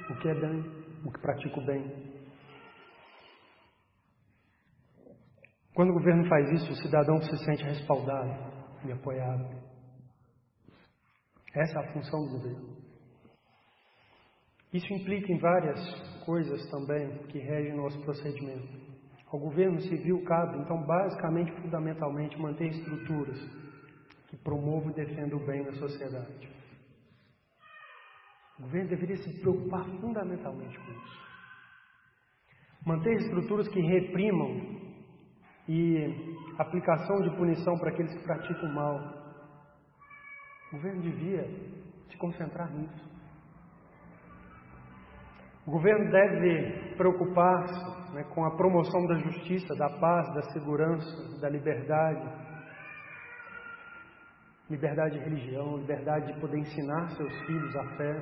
[0.10, 0.60] o que é bem,
[1.06, 2.18] o que pratica o bem.
[5.74, 8.32] Quando o governo faz isso, o cidadão se sente respaldado
[8.86, 9.46] e apoiado.
[11.54, 12.78] Essa é a função do governo.
[14.74, 15.80] Isso implica em várias
[16.26, 18.87] coisas também que regem nosso procedimento.
[19.32, 23.38] Ao governo civil cabe, então, basicamente, fundamentalmente, manter estruturas
[24.28, 26.50] que promovam e defendam o bem na sociedade.
[28.58, 31.28] O governo deveria se preocupar fundamentalmente com isso.
[32.86, 34.78] Manter estruturas que reprimam
[35.68, 38.98] e aplicação de punição para aqueles que praticam mal.
[40.70, 41.44] O governo devia
[42.10, 43.07] se concentrar nisso.
[45.68, 51.50] O governo deve preocupar-se né, com a promoção da justiça, da paz, da segurança, da
[51.50, 52.26] liberdade.
[54.70, 58.22] Liberdade de religião, liberdade de poder ensinar seus filhos a fé.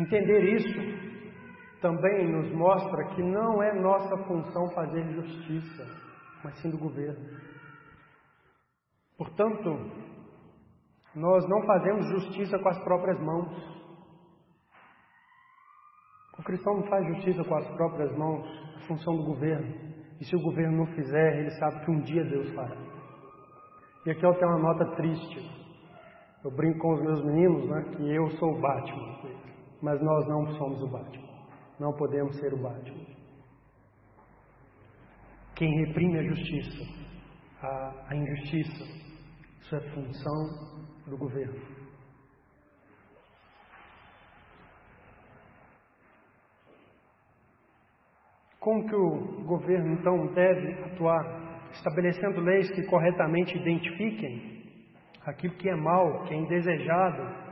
[0.00, 5.84] Entender isso também nos mostra que não é nossa função fazer justiça,
[6.42, 7.24] mas sim do governo.
[9.16, 10.12] Portanto,
[11.14, 13.48] nós não fazemos justiça com as próprias mãos.
[16.38, 18.46] O cristão não faz justiça com as próprias mãos,
[18.76, 19.92] é função do governo.
[20.20, 22.76] E se o governo não fizer, ele sabe que um dia Deus fará.
[24.06, 25.62] E aqui eu tenho uma nota triste.
[26.44, 29.18] Eu brinco com os meus meninos, né, que eu sou o Batman,
[29.80, 31.28] mas nós não somos o Batman.
[31.78, 33.06] Não podemos ser o Batman.
[35.54, 36.84] Quem reprime a justiça,
[37.62, 38.84] a, a injustiça,
[39.60, 40.71] isso é função
[41.06, 41.60] do governo.
[48.60, 51.42] Como que o governo então deve atuar?
[51.72, 54.62] Estabelecendo leis que corretamente identifiquem
[55.26, 57.42] aquilo que é mal, que é indesejado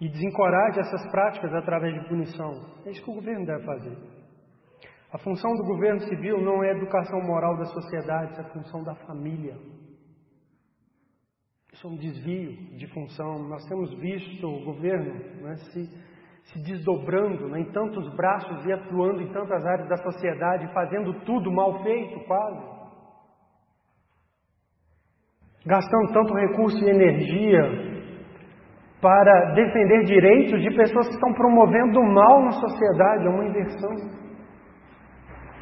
[0.00, 2.52] e desencoraje essas práticas através de punição.
[2.84, 3.96] É isso que o governo deve fazer.
[5.12, 8.82] A função do governo civil não é a educação moral da sociedade, é a função
[8.82, 9.56] da família.
[11.84, 13.46] É um desvio de função.
[13.46, 15.12] Nós temos visto o governo
[15.42, 15.84] né, se,
[16.44, 21.52] se desdobrando né, em tantos braços e atuando em tantas áreas da sociedade, fazendo tudo
[21.52, 22.74] mal feito, quase.
[25.66, 27.60] Gastando tanto recurso e energia
[29.02, 33.90] para defender direitos de pessoas que estão promovendo o mal na sociedade, é uma inversão.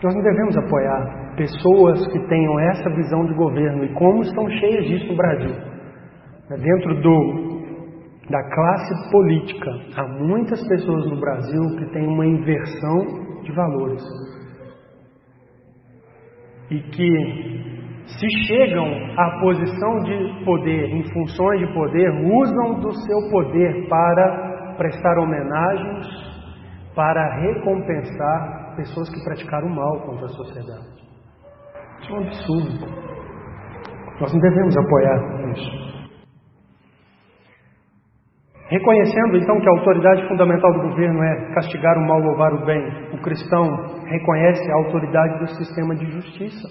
[0.04, 4.84] Nós não devemos apoiar pessoas que tenham essa visão de governo e como estão cheias
[4.84, 5.81] disso no Brasil.
[6.52, 7.62] É dentro do,
[8.28, 9.70] da classe política.
[9.96, 14.02] Há muitas pessoas no Brasil que têm uma inversão de valores.
[16.70, 23.30] E que, se chegam à posição de poder, em funções de poder, usam do seu
[23.30, 26.06] poder para prestar homenagens,
[26.94, 31.02] para recompensar pessoas que praticaram mal contra a sociedade.
[32.02, 33.12] Isso é um absurdo.
[34.20, 36.01] Nós não devemos apoiar isso.
[38.72, 43.12] Reconhecendo então que a autoridade fundamental do governo é castigar o mal, louvar o bem,
[43.12, 43.66] o cristão
[44.06, 46.68] reconhece a autoridade do sistema de justiça.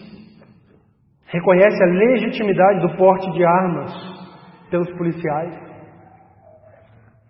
[1.28, 3.92] Reconhece a legitimidade do porte de armas
[4.72, 5.54] pelos policiais.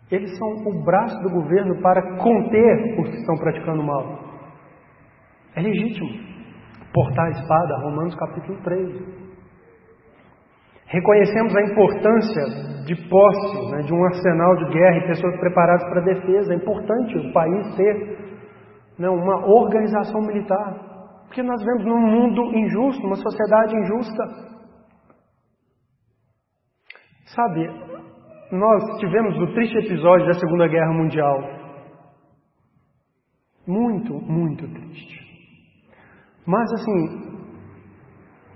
[0.09, 4.19] Eles são o braço do governo para conter os que estão praticando mal.
[5.53, 6.09] É legítimo
[6.93, 9.20] portar a espada, Romanos capítulo 13.
[10.91, 12.43] Reconhecemos a importância
[12.85, 16.53] de posse, né, de um arsenal de guerra e pessoas preparadas para a defesa.
[16.53, 18.21] É importante o país ter
[18.99, 20.91] né, uma organização militar.
[21.27, 24.23] Porque nós vivemos num mundo injusto, uma sociedade injusta.
[27.33, 27.69] Sabe,
[28.51, 31.39] nós tivemos o triste episódio da Segunda Guerra Mundial.
[33.65, 35.21] Muito, muito triste.
[36.45, 37.30] Mas assim,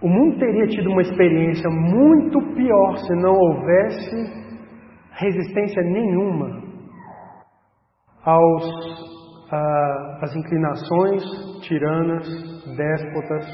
[0.05, 4.45] o mundo teria tido uma experiência muito pior se não houvesse
[5.13, 6.61] resistência nenhuma
[8.23, 8.63] aos,
[9.51, 11.23] a, às inclinações
[11.63, 12.23] tiranas,
[12.77, 13.47] déspotas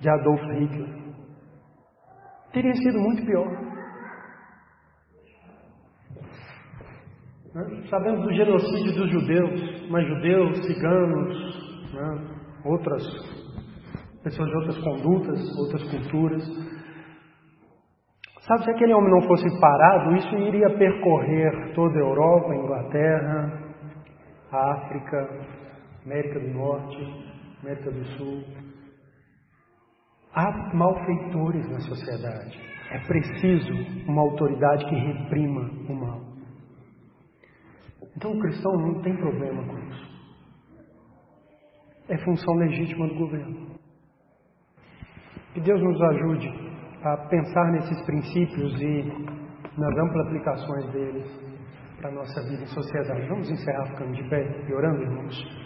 [0.00, 0.88] de Adolf Hitler.
[2.54, 3.46] Teria sido muito pior.
[7.54, 7.82] Né?
[7.90, 12.38] Sabemos do genocídio dos judeus, mas judeus, ciganos, né?
[12.64, 13.41] outras
[14.22, 16.42] pessoas de outras condutas, outras culturas.
[18.42, 23.62] Sabe, se aquele homem não fosse parado, isso iria percorrer toda a Europa, Inglaterra,
[24.50, 25.28] África,
[26.04, 27.32] América do Norte,
[27.62, 28.44] América do Sul.
[30.34, 32.58] Há malfeitores na sociedade.
[32.90, 33.72] É preciso
[34.08, 36.20] uma autoridade que reprima o mal.
[38.16, 40.12] Então o cristão não tem problema com isso.
[42.08, 43.71] É função legítima do governo.
[45.52, 46.48] Que Deus nos ajude
[47.04, 49.02] a pensar nesses princípios e
[49.76, 51.26] nas amplas aplicações deles
[51.98, 53.28] para a nossa vida em sociedade.
[53.28, 55.61] Vamos encerrar ficando de pé e orando, irmãos.